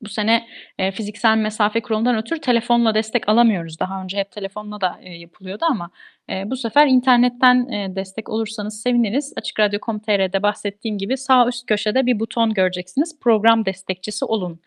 Bu 0.01 0.09
sene 0.09 0.47
e, 0.77 0.91
fiziksel 0.91 1.37
mesafe 1.37 1.81
kuralından 1.81 2.17
ötürü 2.17 2.39
telefonla 2.39 2.93
destek 2.93 3.29
alamıyoruz. 3.29 3.79
Daha 3.79 4.03
önce 4.03 4.17
hep 4.17 4.31
telefonla 4.31 4.81
da 4.81 4.99
e, 5.01 5.13
yapılıyordu 5.13 5.65
ama 5.69 5.89
e, 6.29 6.49
bu 6.49 6.57
sefer 6.57 6.87
internetten 6.87 7.69
e, 7.69 7.95
destek 7.95 8.29
olursanız 8.29 8.81
seviniriz. 8.81 9.33
Açıkradyo.com.tr'de 9.37 10.43
bahsettiğim 10.43 10.97
gibi 10.97 11.17
sağ 11.17 11.47
üst 11.47 11.65
köşede 11.65 12.05
bir 12.05 12.19
buton 12.19 12.53
göreceksiniz. 12.53 13.19
Program 13.19 13.65
destekçisi 13.65 14.25
olun 14.25 14.59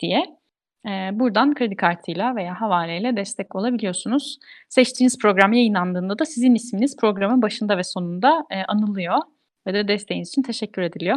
diye. 0.00 0.24
E, 0.86 0.90
buradan 1.12 1.54
kredi 1.54 1.76
kartıyla 1.76 2.36
veya 2.36 2.60
havaleyle 2.60 3.16
destek 3.16 3.54
olabiliyorsunuz. 3.56 4.38
Seçtiğiniz 4.68 5.18
program 5.18 5.52
yayınlandığında 5.52 6.18
da 6.18 6.24
sizin 6.24 6.54
isminiz 6.54 6.96
programın 6.96 7.42
başında 7.42 7.78
ve 7.78 7.84
sonunda 7.84 8.46
e, 8.50 8.62
anılıyor 8.62 9.18
ve 9.66 9.74
de 9.74 9.88
desteğiniz 9.88 10.28
için 10.28 10.42
teşekkür 10.42 10.82
ediliyor. 10.82 11.16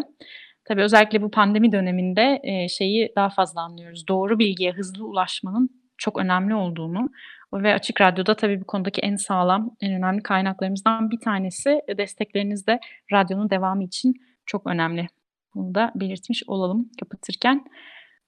Tabii 0.69 0.81
özellikle 0.81 1.21
bu 1.21 1.31
pandemi 1.31 1.71
döneminde 1.71 2.39
e, 2.43 2.67
şeyi 2.67 3.13
daha 3.15 3.29
fazla 3.29 3.61
anlıyoruz. 3.61 4.07
Doğru 4.07 4.39
bilgiye 4.39 4.71
hızlı 4.71 5.05
ulaşmanın 5.05 5.69
çok 5.97 6.19
önemli 6.19 6.55
olduğunu 6.55 7.09
ve 7.53 7.73
Açık 7.73 8.01
Radyo'da 8.01 8.35
tabii 8.35 8.61
bu 8.61 8.65
konudaki 8.65 9.01
en 9.01 9.15
sağlam, 9.15 9.75
en 9.81 9.93
önemli 9.93 10.23
kaynaklarımızdan 10.23 11.11
bir 11.11 11.19
tanesi. 11.19 11.81
Destekleriniz 11.97 12.67
de 12.67 12.79
radyonun 13.11 13.49
devamı 13.49 13.83
için 13.83 14.13
çok 14.45 14.67
önemli. 14.67 15.07
Bunu 15.55 15.75
da 15.75 15.91
belirtmiş 15.95 16.43
olalım 16.47 16.89
kapatırken. 16.99 17.65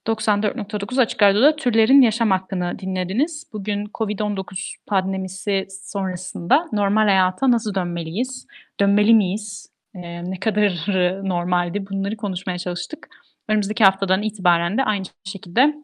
94.9 0.08 1.02
Açık 1.02 1.24
Radyo'da 1.24 1.56
türlerin 1.56 2.02
yaşam 2.02 2.32
hakkını 2.32 2.80
dinlediniz. 2.80 3.50
Bugün 3.54 3.86
COVID-19 3.86 4.76
pandemisi 4.86 5.68
sonrasında 5.70 6.68
normal 6.72 7.04
hayata 7.04 7.52
nasıl 7.52 7.76
dönmeliyiz? 7.76 8.48
Dönmeli 8.80 9.14
miyiz? 9.14 9.71
Ee, 9.96 10.32
ne 10.32 10.40
kadar 10.40 10.86
normaldi 11.24 11.86
bunları 11.90 12.18
konuşmaya 12.18 12.58
çalıştık. 12.58 13.10
Önümüzdeki 13.50 13.84
haftadan 13.84 14.22
itibaren 14.22 14.78
de 14.78 14.84
aynı 14.84 15.04
şekilde 15.24 15.76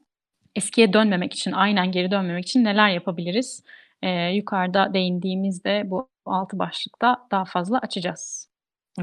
eskiye 0.55 0.93
dönmemek 0.93 1.33
için, 1.33 1.51
aynen 1.51 1.91
geri 1.91 2.11
dönmemek 2.11 2.45
için 2.45 2.63
neler 2.63 2.89
yapabiliriz? 2.89 3.63
Ee, 4.03 4.09
yukarıda 4.29 4.93
değindiğimizde 4.93 5.83
bu 5.85 6.09
altı 6.25 6.59
başlıkta 6.59 7.17
daha 7.31 7.45
fazla 7.45 7.77
açacağız. 7.77 8.49